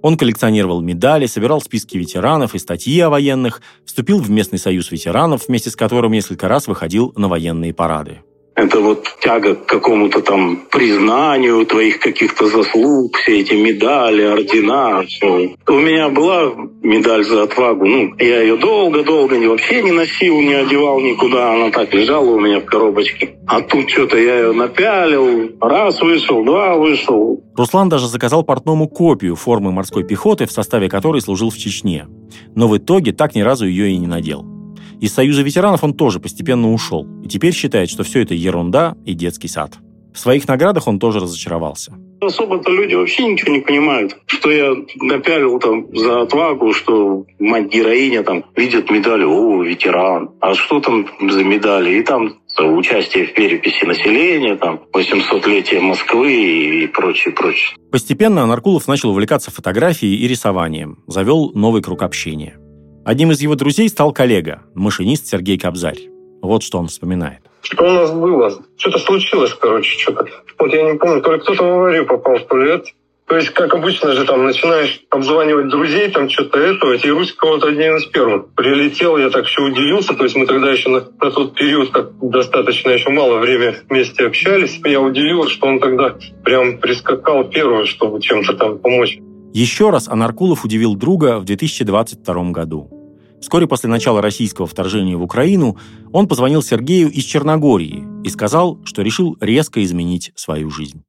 Он 0.08 0.16
коллекционировал 0.16 0.80
медали, 0.80 1.26
собирал 1.26 1.60
списки 1.60 1.98
ветеранов 1.98 2.56
и 2.56 2.60
статьи 2.60 2.98
о 3.02 3.10
военных, 3.10 3.62
вступил 3.84 4.22
в 4.22 4.30
местный 4.30 4.58
союз 4.58 4.90
ветеранов, 4.90 5.50
вместе 5.50 5.70
с 5.70 5.76
которым 5.76 6.14
несколько 6.14 6.48
раз 6.48 6.68
выходил 6.68 7.12
на 7.18 7.28
военные 7.28 7.74
парады. 7.74 8.22
Это 8.58 8.80
вот 8.80 9.06
тяга 9.22 9.54
к 9.54 9.68
какому-то 9.68 10.22
там 10.22 10.64
признанию 10.72 11.64
твоих 11.68 12.00
каких-то 12.00 12.48
заслуг, 12.48 13.16
все 13.18 13.42
эти 13.42 13.54
медали, 13.54 14.24
ордена. 14.24 15.04
Все. 15.04 15.56
У 15.68 15.74
меня 15.74 16.10
была 16.10 16.54
медаль 16.82 17.24
за 17.24 17.44
отвагу. 17.44 17.86
Ну, 17.86 18.16
я 18.18 18.42
ее 18.42 18.58
долго-долго 18.58 19.36
вообще 19.48 19.84
не 19.84 19.92
носил, 19.92 20.42
не 20.42 20.56
одевал 20.56 21.00
никуда. 21.02 21.54
Она 21.54 21.70
так 21.70 21.94
лежала 21.94 22.32
у 22.32 22.40
меня 22.40 22.60
в 22.60 22.66
коробочке. 22.66 23.36
А 23.46 23.62
тут 23.62 23.92
что-то 23.92 24.18
я 24.18 24.40
ее 24.40 24.54
напялил. 24.54 25.52
Раз 25.62 26.02
вышел, 26.02 26.44
два 26.44 26.78
вышел. 26.78 27.44
Руслан 27.56 27.90
даже 27.90 28.08
заказал 28.08 28.44
портному 28.44 28.88
копию 28.88 29.36
формы 29.36 29.72
морской 29.72 30.04
пехоты, 30.04 30.48
в 30.48 30.52
составе 30.52 30.90
которой 30.90 31.22
служил 31.22 31.52
в 31.52 31.58
Чечне. 31.60 32.08
Но 32.56 32.68
в 32.68 32.76
итоге 32.76 33.12
так 33.12 33.36
ни 33.36 33.42
разу 33.42 33.68
ее 33.68 33.92
и 33.92 33.98
не 34.00 34.08
надел. 34.08 34.57
Из 35.00 35.14
Союза 35.14 35.44
ветеранов 35.44 35.84
он 35.84 35.94
тоже 35.94 36.20
постепенно 36.20 36.74
ушел, 36.74 37.08
и 37.24 37.28
теперь 37.28 37.54
считает, 37.54 37.90
что 37.90 38.04
все 38.04 38.22
это 38.24 38.34
ерунда 38.34 38.96
и 39.06 39.14
детский 39.14 39.48
сад. 39.48 39.78
В 40.12 40.20
своих 40.20 40.48
наградах 40.48 40.88
он 40.88 40.98
тоже 40.98 41.20
разочаровался. 41.20 41.94
Особо-то 42.20 42.72
люди 42.72 42.96
вообще 42.96 43.28
ничего 43.28 43.54
не 43.54 43.60
понимают, 43.60 44.18
что 44.26 44.50
я 44.50 44.74
напялил 45.00 45.60
там 45.60 45.96
за 45.96 46.24
отвагу, 46.24 46.74
что 46.74 47.28
мать-героиня 47.38 48.24
там 48.24 48.44
видит 48.56 48.90
медаль, 48.90 49.24
о, 49.24 49.62
ветеран. 49.62 50.32
А 50.42 50.56
что 50.56 50.80
там 50.80 51.06
за 51.30 51.44
медали? 51.44 52.00
И 52.00 52.04
там 52.04 52.40
участие 52.58 53.28
в 53.28 53.36
переписи 53.36 53.86
населения, 53.86 54.56
там 54.56 54.80
800-летие 54.92 55.80
Москвы 55.80 56.84
и 56.84 56.88
прочее, 56.88 57.36
прочее. 57.36 57.78
Постепенно 57.92 58.42
Анаркулов 58.42 58.88
начал 58.88 59.12
увлекаться 59.12 59.52
фотографией 59.52 60.16
и 60.16 60.28
рисованием, 60.28 61.04
завел 61.06 61.52
новый 61.54 61.84
круг 61.84 62.02
общения– 62.02 62.58
Одним 63.08 63.32
из 63.32 63.40
его 63.40 63.56
друзей 63.56 63.88
стал 63.88 64.12
коллега, 64.12 64.64
машинист 64.76 65.28
Сергей 65.28 65.58
Кобзарь. 65.58 66.10
Вот 66.42 66.62
что 66.62 66.78
он 66.78 66.88
вспоминает. 66.90 67.40
Что 67.62 67.86
у 67.86 67.92
нас 67.92 68.12
было? 68.12 68.52
Что-то 68.76 69.00
случилось, 69.00 69.54
короче, 69.54 69.98
что-то. 69.98 70.28
Вот 70.60 70.74
я 70.74 70.84
не 70.92 70.98
помню, 70.98 71.22
то 71.22 71.32
ли 71.32 71.40
кто-то 71.40 71.64
в 71.64 71.68
аварию 71.68 72.06
попал, 72.06 72.38
то 72.40 72.58
ли 72.58 72.72
это. 72.72 72.90
То 73.30 73.38
есть, 73.38 73.52
как 73.52 73.74
обычно 73.74 74.12
же, 74.12 74.26
там, 74.26 74.44
начинаешь 74.44 75.04
обзванивать 75.10 75.70
друзей, 75.70 76.12
там, 76.12 76.30
что-то 76.30 76.60
этого, 76.60 76.96
и 76.96 77.10
Русь 77.10 77.32
кого-то 77.32 77.70
один 77.70 77.96
из 77.96 78.04
первых. 78.08 78.50
Прилетел, 78.56 79.16
я 79.16 79.30
так 79.30 79.46
все 79.46 79.64
удивился, 79.64 80.14
то 80.14 80.26
есть 80.26 80.36
мы 80.36 80.46
тогда 80.46 80.70
еще 80.70 80.90
на, 80.90 81.00
на 81.00 81.32
тот 81.32 81.56
период, 81.56 81.92
как 81.92 82.12
достаточно 82.22 82.90
еще 82.90 83.10
мало 83.10 83.38
время 83.38 83.78
вместе 83.90 84.26
общались, 84.26 84.82
я 84.84 85.00
удивился, 85.00 85.52
что 85.52 85.68
он 85.68 85.80
тогда 85.80 86.18
прям 86.44 86.78
прискакал 86.80 87.46
первым, 87.46 87.86
чтобы 87.86 88.20
чем-то 88.20 88.54
там 88.56 88.80
помочь. 88.80 89.18
Еще 89.54 89.92
раз 89.92 90.10
Анаркулов 90.10 90.66
удивил 90.66 90.96
друга 90.96 91.40
в 91.40 91.46
2022 91.46 92.52
году. 92.52 92.97
Вскоре 93.42 93.68
после 93.68 93.90
начала 93.90 94.22
российского 94.22 94.68
вторжения 94.68 95.16
в 95.16 95.24
Украину 95.24 95.78
он 96.12 96.28
позвонил 96.28 96.62
Сергею 96.62 97.12
из 97.12 97.24
Черногории 97.24 98.04
и 98.24 98.30
сказал, 98.30 98.80
что 98.84 99.02
решил 99.02 99.38
резко 99.40 99.84
изменить 99.84 100.32
свою 100.36 100.70
жизнь. 100.70 101.04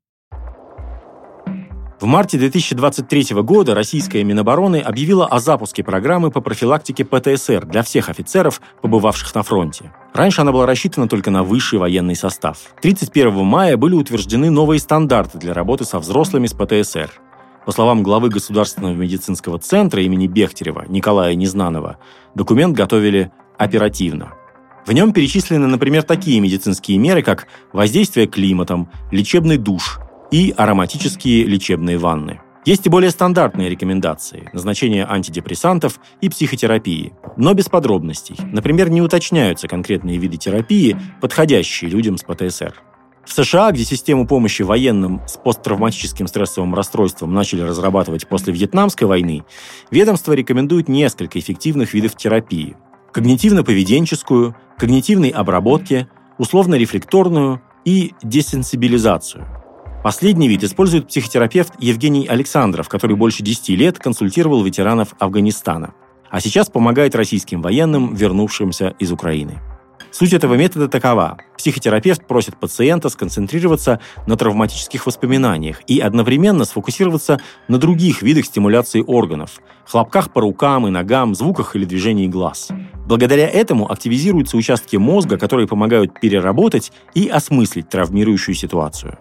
В 2.01 2.05
марте 2.05 2.39
2023 2.39 3.35
года 3.43 3.75
российская 3.75 4.23
Минобороны 4.23 4.77
объявила 4.77 5.27
о 5.27 5.41
запуске 5.41 5.83
программы 5.83 6.31
по 6.31 6.41
профилактике 6.41 7.05
ПТСР 7.05 7.67
для 7.67 7.83
всех 7.83 8.09
офицеров, 8.09 8.61
побывавших 8.83 9.35
на 9.35 9.43
фронте. 9.43 9.93
Раньше 10.15 10.43
она 10.43 10.53
была 10.53 10.65
рассчитана 10.65 11.09
только 11.09 11.33
на 11.33 11.43
высший 11.43 11.81
военный 11.81 12.15
состав. 12.15 12.59
31 12.83 13.45
мая 13.45 13.77
были 13.77 13.95
утверждены 13.95 14.49
новые 14.49 14.79
стандарты 14.79 15.39
для 15.39 15.53
работы 15.53 15.85
со 15.85 15.99
взрослыми 15.99 16.47
с 16.47 16.53
ПТСР. 16.53 17.11
По 17.69 17.73
словам 17.73 18.03
главы 18.03 18.31
Государственного 18.31 18.95
медицинского 18.95 19.59
центра 19.59 20.03
имени 20.03 20.27
Бехтерева 20.27 20.87
Николая 20.89 21.35
Незнанова, 21.35 21.99
документ 22.35 22.75
готовили 22.75 23.31
оперативно. 23.59 24.33
В 24.87 24.93
нем 24.93 25.13
перечислены, 25.13 25.67
например, 25.67 26.03
такие 26.03 26.41
медицинские 26.41 26.97
меры, 26.97 27.21
как 27.21 27.47
воздействие 27.75 28.27
климатом, 28.27 28.89
лечебный 29.13 29.59
душ 29.59 30.01
и 30.31 30.55
ароматические 30.57 31.45
лечебные 31.45 31.99
ванны. 31.99 32.41
Есть 32.65 32.87
и 32.87 32.89
более 32.89 33.11
стандартные 33.11 33.69
рекомендации– 33.69 34.49
назначение 34.55 35.07
антидепрессантов 35.07 36.01
и 36.23 36.31
психотерапии, 36.31 37.13
но 37.37 37.53
без 37.53 37.69
подробностей. 37.69 38.37
Например, 38.51 38.89
не 38.89 39.03
уточняются 39.03 39.69
конкретные 39.69 40.17
виды 40.17 40.39
терапии, 40.39 40.97
подходящие 41.21 41.91
людям 41.91 42.17
с 42.17 42.23
ПТСР. 42.23 42.83
В 43.29 43.35
США, 43.35 43.73
где 43.73 43.85
систему 43.85 44.27
помощи 44.27 44.63
военным 44.63 45.21
с 45.29 45.37
посттравматическим 45.37 46.27
стрессовым 46.27 46.75
расстройством 46.75 47.35
начали 47.35 47.61
разрабатывать 47.61 48.27
после 48.27 48.55
Вьетнамской 48.55 49.07
войны, 49.07 49.45
ведомство 49.91 50.33
рекомендует 50.33 50.89
несколько 50.89 51.39
эффективных 51.39 51.93
видов 51.93 52.17
терапии. 52.17 52.77
Когнитивно-поведенческую, 53.13 54.55
когнитивной 54.79 55.29
обработки, 55.29 56.09
условно-рефлекторную 56.39 57.61
и 57.85 58.15
десенсибилизацию. 58.23 59.47
Последний 60.03 60.49
вид 60.49 60.65
использует 60.65 61.09
психотерапевт 61.09 61.75
Евгений 61.81 62.27
Александров, 62.27 62.89
который 62.89 63.17
больше 63.17 63.43
10 63.43 63.69
лет 63.71 63.99
консультировал 63.99 64.65
ветеранов 64.65 65.15
Афганистана, 65.19 65.93
а 66.31 66.41
сейчас 66.41 66.71
помогает 66.71 67.15
российским 67.15 67.61
военным, 67.61 68.15
вернувшимся 68.15 68.95
из 68.99 69.13
Украины. 69.13 69.61
Суть 70.11 70.33
этого 70.33 70.55
метода 70.55 70.89
такова. 70.89 71.39
Психотерапевт 71.57 72.27
просит 72.27 72.59
пациента 72.59 73.09
сконцентрироваться 73.09 74.01
на 74.27 74.37
травматических 74.37 75.07
воспоминаниях 75.07 75.83
и 75.87 76.01
одновременно 76.01 76.65
сфокусироваться 76.65 77.41
на 77.69 77.79
других 77.79 78.23
видах 78.23 78.47
стимуляции 78.47 79.03
органов– 79.07 79.61
хлопках 79.89 80.33
по 80.33 80.41
рукам 80.41 80.87
и 80.87 80.91
ногам, 80.91 81.35
звуках 81.35 81.75
или 81.75 81.85
движении 81.85 82.29
глаз. 82.29 82.69
Благодаря 83.07 83.49
этому 83.49 83.91
активизируются 83.91 84.57
участки 84.57 84.97
мозга, 84.97 85.39
которые 85.39 85.67
помогают 85.67 86.21
переработать 86.21 86.93
и 87.15 87.29
осмыслить 87.29 87.89
травмирующую 87.89 88.55
ситуацию 88.55 89.19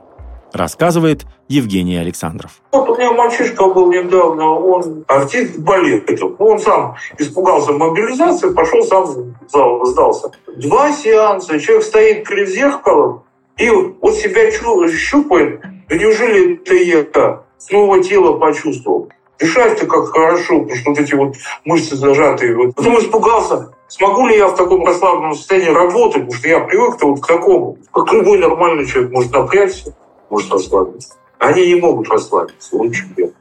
рассказывает 0.53 1.25
Евгений 1.47 1.97
Александров. 1.97 2.61
Вот 2.71 2.89
у 2.89 2.95
меня 2.95 3.11
мальчишка 3.11 3.65
был 3.67 3.91
недавно, 3.91 4.49
он 4.51 5.03
артист 5.07 5.57
балета. 5.59 6.13
Он 6.39 6.59
сам 6.59 6.95
испугался 7.17 7.71
мобилизации, 7.73 8.49
пошел 8.49 8.83
сам 8.83 9.35
зал, 9.47 9.85
сдался. 9.85 10.31
Два 10.57 10.91
сеанса, 10.91 11.59
человек 11.59 11.83
стоит 11.85 12.27
перед 12.27 12.49
зеркалом 12.49 13.23
и 13.57 13.69
вот 13.69 14.15
себя 14.15 14.51
щупает. 14.51 15.61
Да 15.89 15.95
неужели 15.95 16.55
это 16.55 16.73
я 16.75 17.43
снова 17.57 18.03
тело 18.03 18.37
почувствовал? 18.37 19.09
Дышать-то 19.39 19.85
как 19.85 20.07
хорошо, 20.07 20.61
потому 20.61 20.75
что 20.75 20.89
вот 20.89 20.99
эти 20.99 21.13
вот 21.13 21.35
мышцы 21.63 21.95
зажатые. 21.95 22.55
Вот. 22.55 22.73
Потом 22.75 22.97
испугался, 22.97 23.71
смогу 23.87 24.27
ли 24.27 24.35
я 24.35 24.47
в 24.47 24.55
таком 24.55 24.83
расслабленном 24.83 25.35
состоянии 25.35 25.69
работать, 25.69 26.23
потому 26.23 26.33
что 26.33 26.47
я 26.47 26.59
привык 26.61 27.01
вот 27.01 27.21
к 27.21 27.27
такому. 27.27 27.77
Как 27.93 28.11
любой 28.13 28.39
нормальный 28.39 28.87
человек 28.87 29.11
может 29.11 29.31
напрячься 29.31 29.95
может 30.29 30.51
расслабиться. 30.51 31.15
Они 31.39 31.67
не 31.67 31.75
могут 31.75 32.09
расслабиться, 32.09 32.75
он 32.75 32.91
чемпион. 32.91 33.31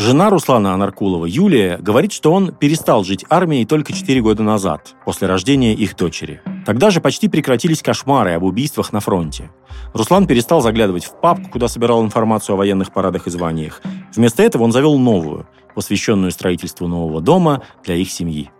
Жена 0.00 0.30
Руслана 0.30 0.72
Анаркулова, 0.72 1.26
Юлия, 1.26 1.76
говорит, 1.76 2.12
что 2.12 2.32
он 2.32 2.54
перестал 2.54 3.04
жить 3.04 3.26
армией 3.28 3.66
только 3.66 3.92
4 3.92 4.22
года 4.22 4.42
назад, 4.42 4.94
после 5.04 5.28
рождения 5.28 5.74
их 5.74 5.94
дочери. 5.94 6.40
Тогда 6.64 6.88
же 6.88 7.02
почти 7.02 7.28
прекратились 7.28 7.82
кошмары 7.82 8.32
об 8.32 8.44
убийствах 8.44 8.94
на 8.94 9.00
фронте. 9.00 9.50
Руслан 9.92 10.26
перестал 10.26 10.62
заглядывать 10.62 11.04
в 11.04 11.20
папку, 11.20 11.50
куда 11.50 11.68
собирал 11.68 12.02
информацию 12.02 12.54
о 12.54 12.56
военных 12.56 12.94
парадах 12.94 13.26
и 13.26 13.30
званиях. 13.30 13.82
Вместо 14.16 14.42
этого 14.42 14.62
он 14.62 14.72
завел 14.72 14.98
новую, 14.98 15.46
посвященную 15.74 16.30
строительству 16.30 16.86
нового 16.86 17.20
дома 17.20 17.62
для 17.84 17.96
их 17.96 18.10
семьи. 18.10 18.50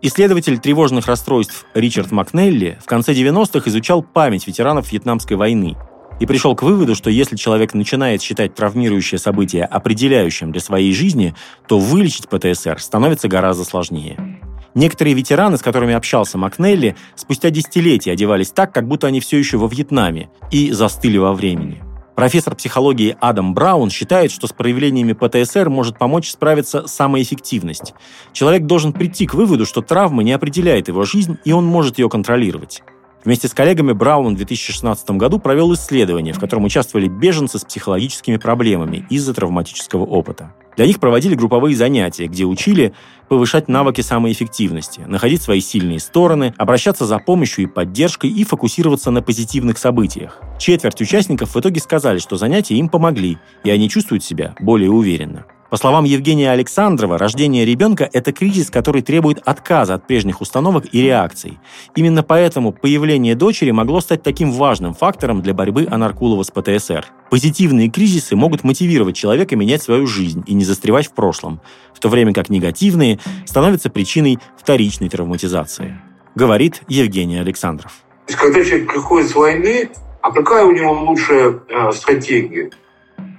Исследователь 0.00 0.58
тревожных 0.58 1.06
расстройств 1.06 1.66
Ричард 1.74 2.12
Макнелли 2.12 2.78
в 2.82 2.86
конце 2.86 3.12
90-х 3.12 3.68
изучал 3.68 4.02
память 4.02 4.46
ветеранов 4.46 4.90
Вьетнамской 4.90 5.36
войны 5.36 5.76
и 6.22 6.26
пришел 6.26 6.54
к 6.54 6.62
выводу, 6.62 6.94
что 6.94 7.10
если 7.10 7.34
человек 7.34 7.74
начинает 7.74 8.22
считать 8.22 8.54
травмирующее 8.54 9.18
событие 9.18 9.64
определяющим 9.64 10.52
для 10.52 10.60
своей 10.60 10.94
жизни, 10.94 11.34
то 11.66 11.80
вылечить 11.80 12.28
ПТСР 12.28 12.80
становится 12.80 13.26
гораздо 13.26 13.64
сложнее. 13.64 14.40
Некоторые 14.76 15.14
ветераны, 15.14 15.56
с 15.56 15.62
которыми 15.62 15.94
общался 15.94 16.38
Макнелли, 16.38 16.94
спустя 17.16 17.50
десятилетия 17.50 18.12
одевались 18.12 18.52
так, 18.52 18.72
как 18.72 18.86
будто 18.86 19.08
они 19.08 19.18
все 19.18 19.36
еще 19.36 19.56
во 19.56 19.66
Вьетнаме 19.66 20.30
и 20.52 20.70
застыли 20.70 21.18
во 21.18 21.32
времени. 21.32 21.82
Профессор 22.14 22.54
психологии 22.54 23.16
Адам 23.20 23.52
Браун 23.52 23.90
считает, 23.90 24.30
что 24.30 24.46
с 24.46 24.52
проявлениями 24.52 25.14
ПТСР 25.14 25.70
может 25.70 25.98
помочь 25.98 26.30
справиться 26.30 26.86
самоэффективность. 26.86 27.94
Человек 28.32 28.66
должен 28.66 28.92
прийти 28.92 29.26
к 29.26 29.34
выводу, 29.34 29.66
что 29.66 29.82
травма 29.82 30.22
не 30.22 30.30
определяет 30.30 30.86
его 30.86 31.04
жизнь, 31.04 31.38
и 31.44 31.50
он 31.50 31.66
может 31.66 31.98
ее 31.98 32.08
контролировать. 32.08 32.84
Вместе 33.24 33.46
с 33.46 33.54
коллегами 33.54 33.92
Браун 33.92 34.34
в 34.34 34.36
2016 34.36 35.10
году 35.12 35.38
провел 35.38 35.72
исследование, 35.74 36.34
в 36.34 36.40
котором 36.40 36.64
участвовали 36.64 37.06
беженцы 37.06 37.58
с 37.58 37.64
психологическими 37.64 38.36
проблемами 38.36 39.06
из-за 39.10 39.32
травматического 39.32 40.04
опыта. 40.04 40.52
Для 40.76 40.86
них 40.86 40.98
проводили 40.98 41.36
групповые 41.36 41.76
занятия, 41.76 42.26
где 42.26 42.44
учили 42.44 42.94
повышать 43.28 43.68
навыки 43.68 44.00
самоэффективности, 44.00 45.02
находить 45.06 45.42
свои 45.42 45.60
сильные 45.60 46.00
стороны, 46.00 46.52
обращаться 46.56 47.06
за 47.06 47.18
помощью 47.18 47.64
и 47.64 47.68
поддержкой 47.68 48.30
и 48.30 48.42
фокусироваться 48.42 49.10
на 49.10 49.22
позитивных 49.22 49.78
событиях. 49.78 50.40
Четверть 50.58 51.00
участников 51.00 51.54
в 51.54 51.60
итоге 51.60 51.80
сказали, 51.80 52.18
что 52.18 52.36
занятия 52.36 52.74
им 52.74 52.88
помогли, 52.88 53.38
и 53.62 53.70
они 53.70 53.88
чувствуют 53.88 54.24
себя 54.24 54.56
более 54.58 54.90
уверенно. 54.90 55.44
По 55.72 55.78
словам 55.78 56.04
Евгения 56.04 56.50
Александрова, 56.50 57.16
рождение 57.16 57.64
ребенка– 57.64 58.06
это 58.12 58.30
кризис, 58.30 58.68
который 58.68 59.00
требует 59.00 59.38
отказа 59.46 59.94
от 59.94 60.06
прежних 60.06 60.42
установок 60.42 60.84
и 60.92 61.00
реакций. 61.00 61.58
Именно 61.96 62.22
поэтому 62.22 62.72
появление 62.72 63.34
дочери 63.34 63.70
могло 63.70 64.02
стать 64.02 64.22
таким 64.22 64.50
важным 64.50 64.92
фактором 64.92 65.40
для 65.40 65.54
борьбы 65.54 65.88
Анаркулова 65.90 66.42
с 66.42 66.50
ПТСР. 66.50 67.06
Позитивные 67.30 67.88
кризисы 67.88 68.36
могут 68.36 68.64
мотивировать 68.64 69.16
человека 69.16 69.56
менять 69.56 69.82
свою 69.82 70.06
жизнь 70.06 70.44
и 70.46 70.52
не 70.52 70.62
застревать 70.62 71.06
в 71.06 71.14
прошлом, 71.14 71.62
в 71.94 72.00
то 72.00 72.10
время 72.10 72.34
как 72.34 72.50
негативные 72.50 73.18
становятся 73.46 73.88
причиной 73.88 74.40
вторичной 74.58 75.08
травматизации. 75.08 75.98
Говорит 76.34 76.82
Евгений 76.86 77.38
Александров. 77.38 77.94
Когда 78.26 78.62
человек 78.62 78.92
приходит 78.92 79.30
с 79.30 79.34
войны, 79.34 79.88
а 80.20 80.32
какая 80.32 80.66
у 80.66 80.72
него 80.72 80.92
лучшая 80.92 81.60
э, 81.66 81.92
стратегия? 81.92 82.70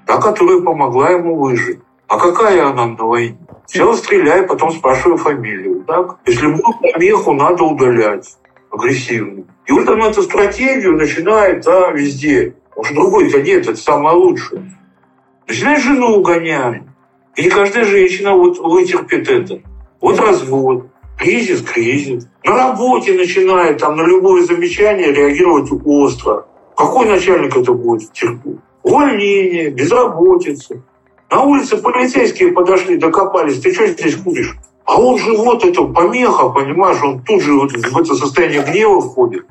Та, 0.08 0.19
которая 0.19 0.62
помогла 0.62 1.12
ему 1.12 1.36
выжить. 1.36 1.78
А 2.13 2.17
какая 2.19 2.67
она 2.67 2.86
на 2.86 3.06
войне? 3.06 3.39
Сначала 3.65 3.95
стреляй, 3.95 4.43
потом 4.43 4.69
спрашивай 4.69 5.17
фамилию. 5.17 5.84
Так? 5.88 6.19
Есть 6.28 6.43
любую 6.43 6.78
помеху 6.80 7.34
надо 7.34 7.63
удалять 7.63 8.38
агрессивно. 8.69 9.45
И 9.65 9.71
вот 9.71 9.89
он 9.89 10.04
эту 10.04 10.21
стратегию 10.21 10.95
начинает 10.95 11.63
да, 11.63 11.89
везде. 11.89 12.54
Потому 12.69 12.86
что 12.86 12.93
другой-то 12.93 13.41
нет, 13.41 13.67
это 13.67 13.78
самое 13.78 14.15
лучшее. 14.15 14.62
Начинает 15.47 15.82
жену 15.82 16.17
угонять. 16.17 16.84
И 17.36 17.45
не 17.45 17.49
каждая 17.49 17.84
женщина 17.84 18.36
вот 18.36 18.60
вытерпит 18.60 19.28
это. 19.28 19.62
Вот 19.99 20.19
развод, 20.19 20.86
кризис, 21.17 21.63
кризис. 21.63 22.28
На 22.45 22.56
работе 22.56 23.13
начинает 23.13 23.80
там 23.80 23.95
на 23.95 24.04
любое 24.04 24.43
замечание 24.43 25.12
реагировать 25.12 25.71
остро. 25.84 26.45
Какой 26.78 27.08
начальник 27.08 27.58
это 27.58 27.73
будет 27.73 28.13
терпеть? 28.13 28.60
Увольнение, 28.84 29.71
безработица. 29.71 30.84
На 31.34 31.41
улице 31.41 31.78
полицейские 31.78 32.52
подошли, 32.52 32.96
докопались. 32.96 33.60
Ты 33.60 33.74
что 33.74 33.88
здесь 33.88 34.15
куришь? 34.17 34.56
А 34.86 35.02
он 35.02 35.17
же 35.17 35.36
вот 35.36 35.65
это 35.65 35.84
помеха, 35.86 36.50
понимаешь, 36.50 37.02
он 37.02 37.24
тут 37.24 37.41
же 37.41 37.54
вот 37.54 37.72
в 37.72 37.98
это 37.98 38.13
состояние 38.13 38.62
гнева 38.62 39.02
входит. 39.02 39.48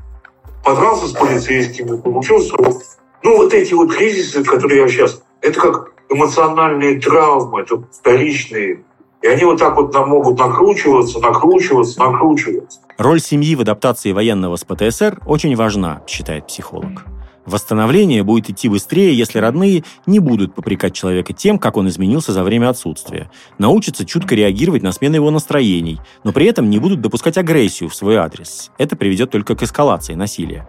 Подрался 0.65 1.09
с 1.09 1.11
полицейскими, 1.11 1.97
получил 1.97 2.39
срок. 2.39 2.81
Ну, 3.25 3.37
вот 3.37 3.53
эти 3.53 3.75
вот 3.75 3.93
кризисы, 3.93 4.45
которые 4.45 4.83
я 4.83 4.87
сейчас, 4.87 5.25
это 5.41 5.59
как 5.59 5.93
эмоциональные 6.09 7.01
травмы, 7.01 7.63
это 7.63 7.83
вторичные. 7.91 8.85
И 9.21 9.27
они 9.27 9.45
вот 9.45 9.59
так 9.59 9.77
вот 9.77 9.93
нам 9.93 10.11
могут 10.11 10.39
накручиваться, 10.39 11.19
накручиваться, 11.19 11.99
накручиваться. 11.99 12.79
Роль 12.97 13.19
семьи 13.21 13.57
в 13.57 13.61
адаптации 13.61 14.13
военного 14.13 14.55
с 14.55 14.63
ПТСР 14.63 15.19
очень 15.27 15.57
важна, 15.57 16.01
считает 16.07 16.47
психолог. 16.47 17.07
Восстановление 17.45 18.23
будет 18.23 18.51
идти 18.51 18.69
быстрее, 18.69 19.17
если 19.17 19.39
родные 19.39 19.83
не 20.07 20.21
будут 20.21 20.55
попрекать 20.55 20.95
человека 20.95 21.33
тем, 21.33 21.59
как 21.59 21.77
он 21.77 21.89
изменился 21.89 22.33
за 22.33 22.45
время 22.45 22.69
отсутствия, 22.69 23.31
научатся 23.59 24.05
чутко 24.05 24.35
реагировать 24.35 24.83
на 24.83 24.93
смену 24.93 25.17
его 25.17 25.31
настроений, 25.31 25.99
но 26.23 26.33
при 26.33 26.47
этом 26.47 26.71
не 26.71 26.79
будут 26.79 27.01
допускать 27.01 27.37
агрессию 27.39 27.89
в 27.89 27.95
свой 27.95 28.17
адрес. 28.17 28.71
Это 28.79 28.95
приведет 28.95 29.31
только 29.31 29.57
к 29.57 29.63
эскалации 29.63 30.15
насилия. 30.15 30.69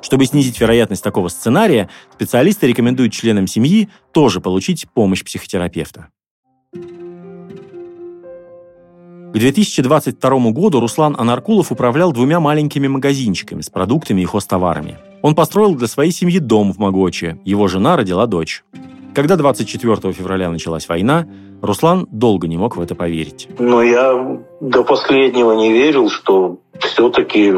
Чтобы 0.00 0.24
снизить 0.24 0.60
вероятность 0.60 1.02
такого 1.02 1.28
сценария, 1.28 1.90
специалисты 2.14 2.66
рекомендуют 2.66 3.12
членам 3.12 3.46
семьи 3.46 3.88
тоже 4.12 4.40
получить 4.40 4.86
помощь 4.94 5.24
психотерапевта. 5.24 6.08
К 9.32 9.38
2022 9.38 10.50
году 10.52 10.80
Руслан 10.80 11.14
Анаркулов 11.18 11.70
управлял 11.70 12.12
двумя 12.12 12.40
маленькими 12.40 12.86
магазинчиками 12.88 13.60
с 13.60 13.68
продуктами 13.68 14.22
и 14.22 14.24
хозтоварами. 14.24 14.96
Он 15.26 15.34
построил 15.34 15.74
для 15.74 15.88
своей 15.88 16.12
семьи 16.12 16.38
дом 16.38 16.72
в 16.72 16.78
Могоче. 16.78 17.40
Его 17.44 17.66
жена 17.66 17.96
родила 17.96 18.26
дочь. 18.26 18.62
Когда 19.12 19.34
24 19.34 20.12
февраля 20.12 20.48
началась 20.50 20.88
война, 20.88 21.26
Руслан 21.60 22.06
долго 22.12 22.46
не 22.46 22.56
мог 22.56 22.76
в 22.76 22.80
это 22.80 22.94
поверить. 22.94 23.48
Но 23.58 23.82
я 23.82 24.38
до 24.60 24.84
последнего 24.84 25.50
не 25.50 25.72
верил, 25.72 26.10
что 26.10 26.58
все-таки 26.78 27.52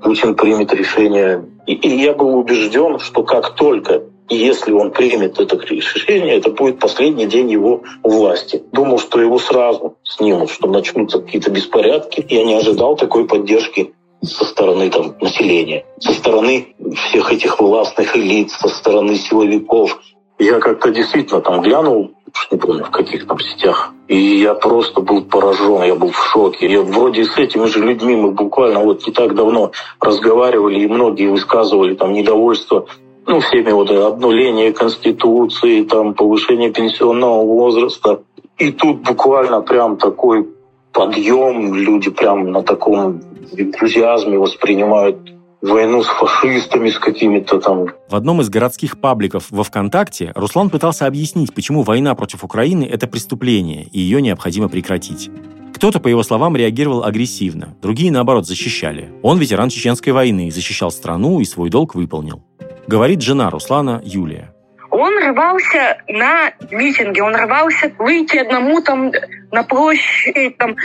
Путин 0.00 0.34
примет 0.34 0.72
решение. 0.72 1.44
И, 1.66 1.74
и 1.74 2.02
я 2.02 2.14
был 2.14 2.34
убежден, 2.34 2.98
что 2.98 3.24
как 3.24 3.56
только 3.56 4.04
и 4.30 4.36
если 4.36 4.72
он 4.72 4.90
примет 4.90 5.38
это 5.38 5.58
решение, 5.66 6.38
это 6.38 6.48
будет 6.48 6.78
последний 6.78 7.26
день 7.26 7.50
его 7.50 7.82
власти. 8.02 8.62
Думал, 8.72 8.98
что 8.98 9.20
его 9.20 9.38
сразу 9.38 9.96
снимут, 10.04 10.50
что 10.50 10.66
начнутся 10.66 11.20
какие-то 11.20 11.50
беспорядки. 11.50 12.24
Я 12.30 12.42
не 12.44 12.54
ожидал 12.54 12.96
такой 12.96 13.26
поддержки 13.26 13.92
со 14.22 14.44
стороны 14.44 14.88
там, 14.90 15.14
населения, 15.20 15.84
со 15.98 16.12
стороны 16.12 16.74
всех 16.94 17.32
этих 17.32 17.58
властных 17.60 18.16
элит, 18.16 18.50
со 18.50 18.68
стороны 18.68 19.16
силовиков. 19.16 20.00
Я 20.38 20.58
как-то 20.58 20.90
действительно 20.90 21.40
там 21.40 21.60
глянул, 21.60 22.12
не 22.50 22.58
помню, 22.58 22.84
в 22.84 22.90
каких 22.90 23.26
там 23.26 23.38
сетях, 23.38 23.92
и 24.08 24.16
я 24.16 24.54
просто 24.54 25.00
был 25.00 25.22
поражен, 25.22 25.82
я 25.82 25.94
был 25.94 26.10
в 26.10 26.26
шоке. 26.32 26.70
Я 26.70 26.82
вроде 26.82 27.24
с 27.24 27.36
этими 27.36 27.66
же 27.66 27.80
людьми 27.80 28.16
мы 28.16 28.30
буквально 28.30 28.80
вот 28.80 29.06
не 29.06 29.12
так 29.12 29.34
давно 29.34 29.72
разговаривали, 30.00 30.80
и 30.80 30.88
многие 30.88 31.28
высказывали 31.28 31.94
там 31.94 32.12
недовольство 32.12 32.86
ну, 33.26 33.40
всеми 33.40 33.70
вот 33.70 33.90
обнуление 33.90 34.72
Конституции, 34.72 35.84
там, 35.84 36.14
повышение 36.14 36.72
пенсионного 36.72 37.44
возраста. 37.44 38.22
И 38.58 38.72
тут 38.72 39.02
буквально 39.02 39.60
прям 39.60 39.96
такой 39.96 40.48
подъем, 40.92 41.74
люди 41.74 42.10
прям 42.10 42.50
на 42.50 42.62
таком 42.62 43.20
энтузиазме 43.56 44.38
воспринимают 44.38 45.32
войну 45.62 46.02
с 46.02 46.06
фашистами, 46.06 46.90
с 46.90 46.98
какими-то 46.98 47.60
там. 47.60 47.86
В 48.08 48.16
одном 48.16 48.40
из 48.40 48.50
городских 48.50 49.00
пабликов 49.00 49.46
во 49.50 49.62
ВКонтакте 49.62 50.32
Руслан 50.34 50.70
пытался 50.70 51.06
объяснить, 51.06 51.54
почему 51.54 51.82
война 51.82 52.14
против 52.14 52.44
Украины– 52.44 52.84
это 52.90 53.06
преступление, 53.06 53.86
и 53.92 54.00
ее 54.00 54.20
необходимо 54.20 54.68
прекратить. 54.68 55.30
Кто-то, 55.74 56.00
по 56.00 56.08
его 56.08 56.22
словам, 56.22 56.56
реагировал 56.56 57.04
агрессивно, 57.04 57.74
другие, 57.80 58.12
наоборот, 58.12 58.46
защищали. 58.46 59.12
Он 59.22 59.38
ветеран 59.38 59.68
Чеченской 59.68 60.12
войны, 60.12 60.50
защищал 60.50 60.90
страну 60.90 61.40
и 61.40 61.44
свой 61.44 61.70
долг 61.70 61.94
выполнил. 61.94 62.42
Говорит 62.86 63.22
жена 63.22 63.48
Руслана 63.50 64.02
Юлия. 64.04 64.52
Он 64.92 65.18
рвался 65.30 65.96
на 66.06 66.52
митинги, 66.70 67.20
он 67.20 67.34
рвался 67.34 67.90
выйти 67.98 68.36
одному 68.36 68.82
там 68.82 69.10
на 69.50 69.62
площадь, 69.62 70.58
там, 70.58 70.76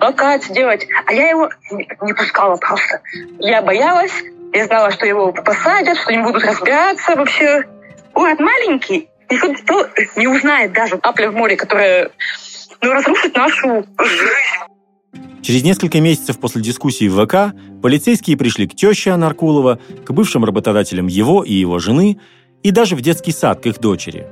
плакат 0.00 0.42
сделать. 0.42 0.84
А 1.06 1.12
я 1.12 1.30
его 1.30 1.48
не 1.70 2.12
пускала 2.12 2.56
просто. 2.56 3.00
Я 3.38 3.62
боялась, 3.62 4.12
я 4.52 4.66
знала, 4.66 4.90
что 4.90 5.06
его 5.06 5.32
посадят, 5.32 5.96
что 5.96 6.08
они 6.08 6.24
будут 6.24 6.42
разбираться 6.42 7.14
вообще. 7.14 7.62
Город 8.12 8.40
маленький, 8.40 9.08
никто 9.30 9.86
не 10.16 10.26
узнает 10.26 10.72
даже 10.72 10.98
капля 10.98 11.30
в 11.30 11.36
море, 11.36 11.56
которая 11.56 12.10
ну, 12.82 12.92
разрушит 12.92 13.36
нашу 13.36 13.86
жизнь. 13.96 14.76
Через 15.42 15.62
несколько 15.62 16.00
месяцев 16.00 16.40
после 16.40 16.62
дискуссии 16.62 17.06
в 17.06 17.24
ВК 17.24 17.54
полицейские 17.80 18.36
пришли 18.36 18.66
к 18.66 18.74
теще 18.74 19.12
Анаркулова, 19.12 19.78
к 20.04 20.10
бывшим 20.10 20.44
работодателям 20.44 21.06
его 21.06 21.44
и 21.44 21.52
его 21.52 21.78
жены 21.78 22.18
и 22.66 22.72
даже 22.72 22.96
в 22.96 23.00
детский 23.00 23.30
сад 23.30 23.60
к 23.60 23.66
их 23.66 23.78
дочери. 23.78 24.26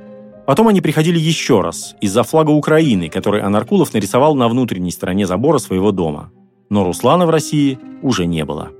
Потом 0.45 0.67
они 0.67 0.81
приходили 0.81 1.17
еще 1.17 1.61
раз 1.61 1.95
из-за 2.01 2.23
флага 2.23 2.49
Украины, 2.51 3.07
который 3.07 3.41
Анаркулов 3.41 3.93
нарисовал 3.93 4.35
на 4.35 4.49
внутренней 4.49 4.91
стороне 4.91 5.25
забора 5.25 5.57
своего 5.57 5.93
дома. 5.93 6.31
Но 6.69 6.83
Руслана 6.83 7.25
в 7.25 7.29
России 7.29 7.79
уже 8.01 8.25
не 8.25 8.43
было. 8.43 8.71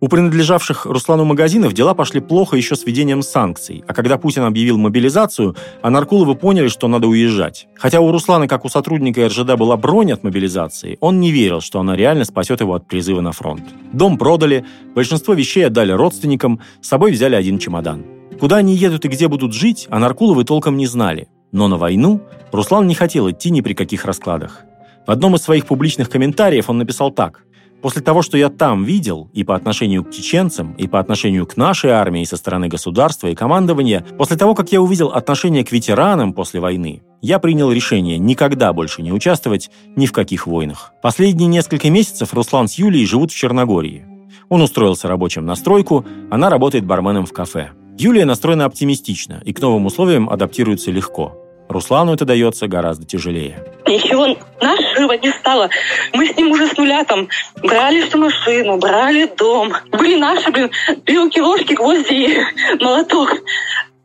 У 0.00 0.08
принадлежавших 0.08 0.84
Руслану 0.84 1.24
магазинов 1.24 1.72
дела 1.72 1.94
пошли 1.94 2.20
плохо 2.20 2.58
еще 2.58 2.76
с 2.76 2.84
введением 2.84 3.22
санкций, 3.22 3.82
а 3.88 3.94
когда 3.94 4.18
Путин 4.18 4.42
объявил 4.42 4.76
мобилизацию, 4.76 5.56
Анаркуловы 5.80 6.34
поняли, 6.34 6.68
что 6.68 6.86
надо 6.86 7.06
уезжать. 7.06 7.66
Хотя 7.76 8.00
у 8.00 8.12
Руслана, 8.12 8.46
как 8.46 8.66
у 8.66 8.68
сотрудника 8.68 9.26
РЖД, 9.26 9.56
была 9.56 9.78
бронь 9.78 10.12
от 10.12 10.22
мобилизации, 10.22 10.98
он 11.00 11.18
не 11.18 11.30
верил, 11.30 11.62
что 11.62 11.80
она 11.80 11.96
реально 11.96 12.26
спасет 12.26 12.60
его 12.60 12.74
от 12.74 12.86
призыва 12.86 13.22
на 13.22 13.32
фронт. 13.32 13.62
Дом 13.94 14.18
продали, 14.18 14.66
большинство 14.94 15.32
вещей 15.32 15.66
отдали 15.66 15.92
родственникам, 15.92 16.60
с 16.82 16.88
собой 16.88 17.10
взяли 17.10 17.36
один 17.36 17.58
чемодан. 17.58 18.17
Куда 18.40 18.56
они 18.56 18.74
едут 18.74 19.04
и 19.04 19.08
где 19.08 19.28
будут 19.28 19.52
жить, 19.52 19.86
Анаркуловы 19.90 20.44
толком 20.44 20.76
не 20.76 20.86
знали. 20.86 21.28
Но 21.52 21.68
на 21.68 21.76
войну 21.76 22.20
Руслан 22.52 22.86
не 22.86 22.94
хотел 22.94 23.30
идти 23.30 23.50
ни 23.50 23.60
при 23.60 23.74
каких 23.74 24.04
раскладах. 24.04 24.62
В 25.06 25.10
одном 25.10 25.34
из 25.34 25.42
своих 25.42 25.66
публичных 25.66 26.10
комментариев 26.10 26.68
он 26.68 26.78
написал 26.78 27.10
так. 27.10 27.44
«После 27.80 28.02
того, 28.02 28.22
что 28.22 28.36
я 28.36 28.48
там 28.48 28.84
видел, 28.84 29.30
и 29.32 29.44
по 29.44 29.54
отношению 29.54 30.04
к 30.04 30.10
чеченцам, 30.10 30.72
и 30.72 30.88
по 30.88 30.98
отношению 30.98 31.46
к 31.46 31.56
нашей 31.56 31.90
армии 31.90 32.24
со 32.24 32.36
стороны 32.36 32.68
государства 32.68 33.28
и 33.28 33.36
командования, 33.36 34.04
после 34.18 34.36
того, 34.36 34.54
как 34.54 34.72
я 34.72 34.82
увидел 34.82 35.08
отношение 35.08 35.64
к 35.64 35.70
ветеранам 35.70 36.32
после 36.32 36.58
войны, 36.58 37.02
я 37.22 37.38
принял 37.38 37.70
решение 37.70 38.18
никогда 38.18 38.72
больше 38.72 39.00
не 39.02 39.12
участвовать 39.12 39.70
ни 39.96 40.06
в 40.06 40.12
каких 40.12 40.46
войнах. 40.46 40.92
Последние 41.02 41.48
несколько 41.48 41.88
месяцев 41.88 42.34
Руслан 42.34 42.66
с 42.68 42.74
Юлией 42.74 43.06
живут 43.06 43.30
в 43.30 43.36
Черногории. 43.36 44.04
Он 44.48 44.60
устроился 44.62 45.08
рабочим 45.08 45.46
на 45.46 45.54
стройку, 45.54 46.04
она 46.30 46.50
работает 46.50 46.84
барменом 46.84 47.26
в 47.26 47.32
кафе. 47.32 47.70
Юлия 48.00 48.24
настроена 48.24 48.64
оптимистично 48.64 49.42
и 49.44 49.52
к 49.52 49.60
новым 49.60 49.86
условиям 49.86 50.30
адаптируется 50.30 50.92
легко. 50.92 51.36
Руслану 51.68 52.14
это 52.14 52.24
дается 52.24 52.68
гораздо 52.68 53.04
тяжелее. 53.04 53.64
Ничего 53.88 54.38
нашего 54.62 55.14
не 55.14 55.30
стало. 55.32 55.68
Мы 56.14 56.28
с 56.28 56.36
ним 56.36 56.52
уже 56.52 56.68
с 56.68 56.76
нуля 56.76 57.02
там 57.02 57.28
брали 57.60 58.06
что 58.06 58.18
машину, 58.18 58.78
брали 58.78 59.28
дом. 59.36 59.72
Были 59.90 60.14
наши, 60.14 60.48
блин, 60.52 60.70
вилки, 61.06 61.40
ложки, 61.40 61.74
гвозди, 61.74 62.38
молоток. 62.80 63.34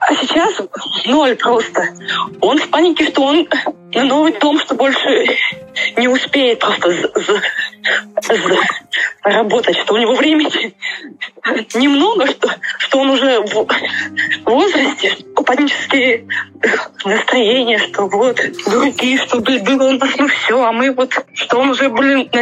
А 0.06 0.16
сейчас 0.16 0.62
ноль 1.06 1.36
просто. 1.36 1.88
Он 2.42 2.58
в 2.58 2.70
панике, 2.70 3.08
что 3.10 3.24
он 3.24 3.48
на 3.94 4.04
новый 4.04 4.38
дом, 4.38 4.60
что 4.60 4.76
больше 4.76 5.28
не 5.96 6.08
успеет 6.08 6.60
просто 6.60 6.94
работать, 9.24 9.78
что 9.78 9.94
у 9.94 9.98
него 9.98 10.16
времени 10.16 10.76
немного, 11.76 12.28
что, 12.28 12.50
что 12.80 13.00
он 13.00 13.12
уже 13.12 13.40
в 13.42 13.68
возрасте, 14.46 15.18
панические 15.46 16.28
настроения, 17.06 17.80
что 17.80 18.08
вот 18.08 18.40
другие, 18.66 19.18
что 19.20 19.40
было 19.40 19.90
у 19.90 19.92
нас 19.92 20.10
ну 20.18 20.28
все, 20.28 20.64
а 20.64 20.72
мы 20.72 20.92
вот, 20.92 21.14
что 21.34 21.60
он 21.60 21.70
уже, 21.70 21.90
блин, 21.90 22.30
на 22.34 22.42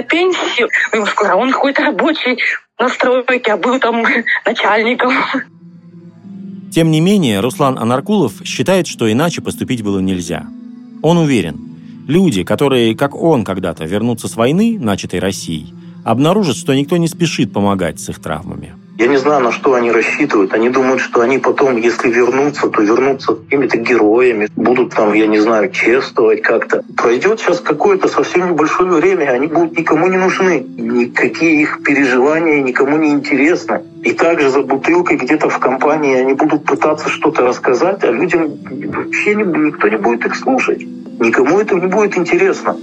ему 0.94 1.06
скоро, 1.06 1.36
он 1.36 1.52
какой-то 1.52 1.84
рабочий 1.84 2.42
на 2.80 2.90
стройке, 2.90 3.54
а 3.54 3.58
был 3.58 3.80
там 3.80 4.04
начальником. 4.46 5.14
Тем 6.72 6.90
не 6.90 7.02
менее, 7.02 7.42
Руслан 7.42 7.78
Анаркулов 7.78 8.34
считает, 8.46 8.88
что 8.88 9.12
иначе 9.12 9.42
поступить 9.42 9.84
было 9.84 10.00
нельзя. 10.00 10.46
Он 11.02 11.18
уверен, 11.18 11.60
люди, 12.08 12.44
которые, 12.44 12.96
как 12.96 13.14
он 13.14 13.44
когда-то, 13.44 13.84
вернутся 13.84 14.30
с 14.30 14.38
войны, 14.38 14.78
начатой 14.80 15.20
Россией, 15.20 15.74
обнаружат, 16.06 16.56
что 16.56 16.74
никто 16.74 16.96
не 16.96 17.10
спешит 17.10 17.52
помогать 17.52 18.00
с 18.00 18.08
их 18.08 18.20
травмами. 18.20 18.74
Я 18.98 19.08
не 19.08 19.18
знаю, 19.18 19.44
на 19.44 19.52
что 19.52 19.74
они 19.74 19.92
рассчитывают. 19.92 20.54
Они 20.54 20.70
думают, 20.70 21.02
что 21.02 21.22
они 21.22 21.40
потом, 21.40 21.76
если 21.78 22.10
вернутся, 22.10 22.70
то 22.70 22.82
вернутся 22.84 23.34
какими-то 23.34 23.78
героями, 23.78 24.48
будут 24.56 24.94
там, 24.94 25.14
я 25.14 25.28
не 25.28 25.40
знаю, 25.40 25.72
чествовать 25.72 26.44
как-то. 26.44 26.84
Пройдет 26.96 27.40
сейчас 27.40 27.60
какое-то 27.62 28.08
совсем 28.08 28.52
небольшое 28.52 28.92
время, 28.92 29.32
они 29.32 29.48
будут 29.48 29.78
никому 29.78 30.08
не 30.08 30.18
нужны. 30.18 30.64
Никакие 30.78 31.64
их 31.64 31.80
переживания 31.84 32.62
никому 32.62 32.98
не 32.98 33.10
интересны. 33.10 33.82
И 34.04 34.14
также 34.14 34.50
за 34.50 34.62
бутылкой 34.62 35.18
где-то 35.18 35.50
в 35.50 35.60
компании 35.60 36.16
они 36.16 36.34
будут 36.34 36.66
пытаться 36.66 37.08
что-то 37.08 37.44
рассказать, 37.44 38.04
а 38.04 38.12
людям 38.12 38.58
вообще 38.64 39.36
никто 39.36 39.88
не 39.88 39.98
будет 39.98 40.26
их 40.26 40.36
слушать. 40.36 40.82
Никому 41.20 41.60
это 41.60 41.76
не 41.76 41.88
будет 41.88 42.18
интересно. 42.18 42.76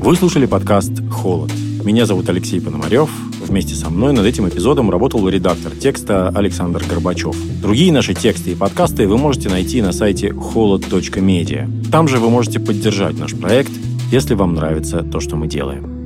Вы 0.00 0.16
слушали 0.16 0.46
подкаст 0.46 0.92
«Холод». 1.10 1.50
Меня 1.84 2.06
зовут 2.06 2.28
Алексей 2.28 2.60
Пономарев. 2.60 3.08
Вместе 3.40 3.74
со 3.74 3.88
мной 3.88 4.12
над 4.12 4.26
этим 4.26 4.48
эпизодом 4.48 4.90
работал 4.90 5.28
редактор 5.28 5.74
текста 5.74 6.28
Александр 6.28 6.84
Горбачев. 6.88 7.36
Другие 7.62 7.92
наши 7.92 8.14
тексты 8.14 8.52
и 8.52 8.54
подкасты 8.54 9.06
вы 9.06 9.16
можете 9.16 9.48
найти 9.48 9.80
на 9.80 9.92
сайте 9.92 10.32
холод.медиа. 10.32 11.68
Там 11.90 12.08
же 12.08 12.18
вы 12.18 12.30
можете 12.30 12.60
поддержать 12.60 13.18
наш 13.18 13.34
проект, 13.34 13.72
если 14.10 14.34
вам 14.34 14.54
нравится 14.54 15.02
то, 15.02 15.20
что 15.20 15.36
мы 15.36 15.46
делаем. 15.46 15.97